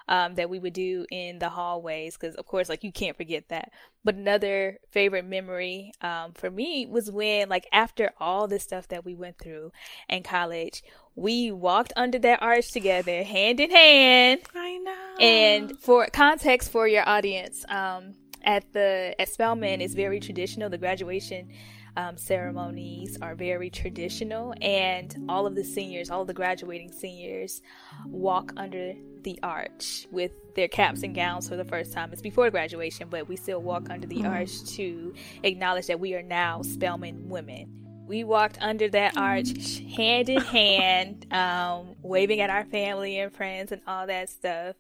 um, 0.09 0.35
that 0.35 0.51
we 0.51 0.59
would 0.59 0.73
do 0.73 1.07
in 1.11 1.39
the 1.39 1.49
hallways 1.49 2.17
because 2.17 2.35
of 2.35 2.47
course 2.47 2.69
like 2.69 2.85
you 2.85 2.93
can't 2.93 3.17
forget 3.17 3.49
that. 3.49 3.73
But 4.05 4.17
another 4.17 4.79
favorite 4.91 5.25
memory 5.25 5.93
um, 6.03 6.33
for 6.35 6.51
me 6.51 6.87
was 6.87 7.11
when 7.11 7.49
like 7.49 7.67
after 7.73 8.13
all 8.19 8.47
the 8.47 8.59
stuff 8.59 8.89
that 8.89 9.05
we 9.05 9.15
went 9.15 9.39
through 9.39 9.73
in 10.09 10.23
college 10.23 10.83
we 11.17 11.53
walked 11.53 11.93
under 11.97 12.19
that 12.19 12.43
arch 12.43 12.73
together 12.73 13.23
hand 13.23 13.61
in 13.61 13.71
hand. 13.71 14.41
I 14.55 14.79
know. 14.79 15.17
And 15.21 15.79
for 15.79 16.07
context 16.13 16.71
for 16.71 16.89
your 16.89 17.09
audience 17.09 17.65
um, 17.69 18.15
at 18.43 18.73
the 18.73 19.15
at 19.19 19.29
spelman 19.29 19.81
is 19.81 19.95
very 19.95 20.21
traditional 20.21 20.69
the 20.69 20.79
graduation 20.79 21.49
um, 21.97 22.17
ceremonies 22.17 23.19
are 23.23 23.35
very 23.35 23.71
traditional, 23.71 24.55
and 24.61 25.15
all 25.29 25.47
of 25.47 25.55
the 25.55 25.65
seniors, 25.65 26.11
all 26.11 26.23
of 26.23 26.27
the 26.27 26.35
graduating 26.35 26.93
seniors, 26.93 27.63
walk 28.07 28.53
under 28.57 28.95
the 29.23 29.39
arch 29.43 30.07
with 30.11 30.33
their 30.55 30.69
caps 30.69 31.03
and 31.03 31.15
gowns 31.15 31.49
for 31.49 31.57
the 31.57 31.65
first 31.65 31.93
time. 31.93 32.13
It's 32.13 32.23
before 32.23 32.51
graduation, 32.51 33.09
but 33.09 33.29
we 33.29 33.37
still 33.37 33.61
walk 33.61 33.91
under 33.91 34.07
the 34.07 34.19
mm-hmm. 34.19 34.27
arch 34.27 34.65
to 34.75 35.15
acknowledge 35.43 35.87
that 35.87 36.01
we 36.01 36.15
are 36.15 36.23
now 36.23 36.63
Spelman 36.63 37.29
women. 37.29 37.81
We 38.07 38.23
walked 38.23 38.59
under 38.61 38.89
that 38.91 39.17
arch 39.17 39.79
hand 39.97 40.29
in 40.29 40.41
hand, 40.41 41.27
um, 41.33 41.95
waving 42.03 42.41
at 42.41 42.51
our 42.51 42.65
family 42.67 43.19
and 43.19 43.33
friends 43.33 43.73
and 43.73 43.81
all 43.87 44.07
that 44.07 44.29
stuff. 44.29 44.77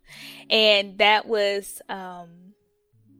And 0.51 0.99
that 0.99 1.27
was 1.27 1.81
um, 1.89 2.29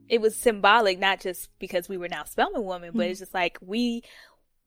it 0.07 0.21
was 0.21 0.35
symbolic, 0.35 0.99
not 0.99 1.19
just 1.19 1.49
because 1.59 1.89
we 1.89 1.97
were 1.97 2.09
now 2.09 2.23
Spelman 2.23 2.63
women, 2.63 2.91
but 2.93 3.01
mm-hmm. 3.01 3.11
it's 3.11 3.19
just 3.19 3.33
like 3.33 3.57
we 3.61 4.03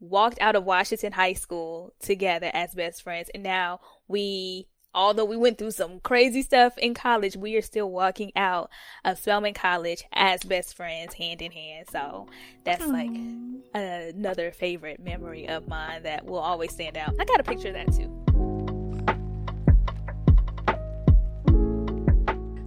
walked 0.00 0.40
out 0.40 0.56
of 0.56 0.64
Washington 0.64 1.12
High 1.12 1.34
School 1.34 1.94
together 2.00 2.50
as 2.52 2.74
best 2.74 3.02
friends, 3.02 3.30
and 3.34 3.42
now 3.42 3.80
we 4.06 4.68
although 4.94 5.24
we 5.24 5.36
went 5.36 5.58
through 5.58 5.70
some 5.70 6.00
crazy 6.00 6.42
stuff 6.42 6.76
in 6.78 6.94
college, 6.94 7.36
we 7.36 7.56
are 7.56 7.62
still 7.62 7.90
walking 7.90 8.32
out 8.34 8.70
of 9.04 9.18
Spelman 9.18 9.54
College 9.54 10.02
as 10.12 10.42
best 10.42 10.76
friends, 10.76 11.14
hand 11.14 11.42
in 11.42 11.52
hand. 11.52 11.86
So 11.90 12.26
that's 12.64 12.84
Aww. 12.84 12.92
like 12.92 14.14
another 14.14 14.50
favorite 14.50 15.00
memory 15.00 15.48
of 15.48 15.68
mine 15.68 16.02
that 16.02 16.24
will 16.24 16.38
always 16.38 16.72
stand 16.72 16.96
out. 16.96 17.14
I 17.20 17.24
got 17.24 17.38
a 17.38 17.44
picture 17.44 17.68
of 17.68 17.74
that 17.74 17.92
too. 17.92 18.12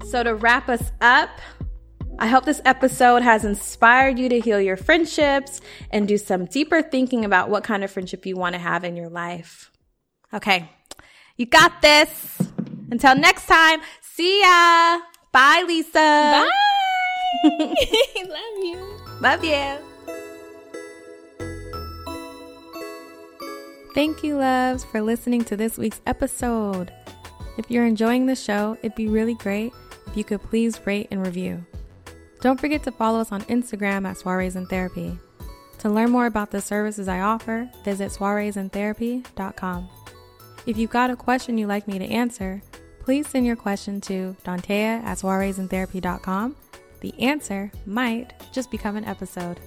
So 0.07 0.23
to 0.23 0.35
wrap 0.35 0.67
us 0.69 0.91
up, 0.99 1.29
I 2.19 2.27
hope 2.27 2.45
this 2.45 2.61
episode 2.65 3.23
has 3.23 3.43
inspired 3.43 4.19
you 4.19 4.29
to 4.29 4.39
heal 4.39 4.61
your 4.61 4.77
friendships 4.77 5.61
and 5.89 6.07
do 6.07 6.17
some 6.17 6.45
deeper 6.45 6.81
thinking 6.81 7.25
about 7.25 7.49
what 7.49 7.63
kind 7.63 7.83
of 7.83 7.91
friendship 7.91 8.25
you 8.25 8.35
want 8.35 8.53
to 8.53 8.59
have 8.59 8.83
in 8.83 8.95
your 8.95 9.09
life. 9.09 9.71
Okay, 10.33 10.69
you 11.37 11.45
got 11.45 11.81
this. 11.81 12.41
Until 12.91 13.15
next 13.15 13.47
time, 13.47 13.81
see 14.01 14.41
ya. 14.41 14.99
Bye, 15.31 15.63
Lisa. 15.65 15.93
Bye. 15.93 16.49
Love 17.43 18.57
you. 18.63 18.99
Love 19.21 19.43
you. 19.43 19.77
Thank 23.93 24.23
you, 24.23 24.37
loves, 24.37 24.85
for 24.85 25.01
listening 25.01 25.43
to 25.45 25.57
this 25.57 25.77
week's 25.77 26.01
episode. 26.05 26.93
If 27.57 27.69
you're 27.69 27.85
enjoying 27.85 28.25
the 28.25 28.35
show, 28.35 28.77
it'd 28.81 28.95
be 28.95 29.07
really 29.07 29.35
great 29.35 29.73
if 30.07 30.15
you 30.15 30.23
could 30.23 30.41
please 30.43 30.79
rate 30.85 31.07
and 31.11 31.25
review. 31.25 31.65
Don't 32.41 32.59
forget 32.59 32.83
to 32.83 32.91
follow 32.91 33.19
us 33.19 33.31
on 33.31 33.41
Instagram 33.43 34.07
at 34.07 34.17
Soirees 34.17 34.55
in 34.55 34.65
Therapy. 34.65 35.17
To 35.79 35.89
learn 35.89 36.11
more 36.11 36.25
about 36.25 36.51
the 36.51 36.61
services 36.61 37.07
I 37.07 37.21
offer, 37.21 37.69
visit 37.83 38.11
soireesintherapy.com. 38.11 39.89
If 40.65 40.77
you've 40.77 40.89
got 40.89 41.09
a 41.09 41.15
question 41.15 41.57
you'd 41.57 41.67
like 41.67 41.87
me 41.87 41.97
to 41.99 42.05
answer, 42.05 42.61
please 42.99 43.27
send 43.27 43.45
your 43.45 43.55
question 43.55 44.01
to 44.01 44.35
Dantea 44.43 45.03
at 45.03 45.17
soireesintherapy.com. 45.17 46.55
The 46.99 47.19
answer 47.19 47.71
might 47.85 48.33
just 48.51 48.69
become 48.69 48.95
an 48.95 49.05
episode. 49.05 49.59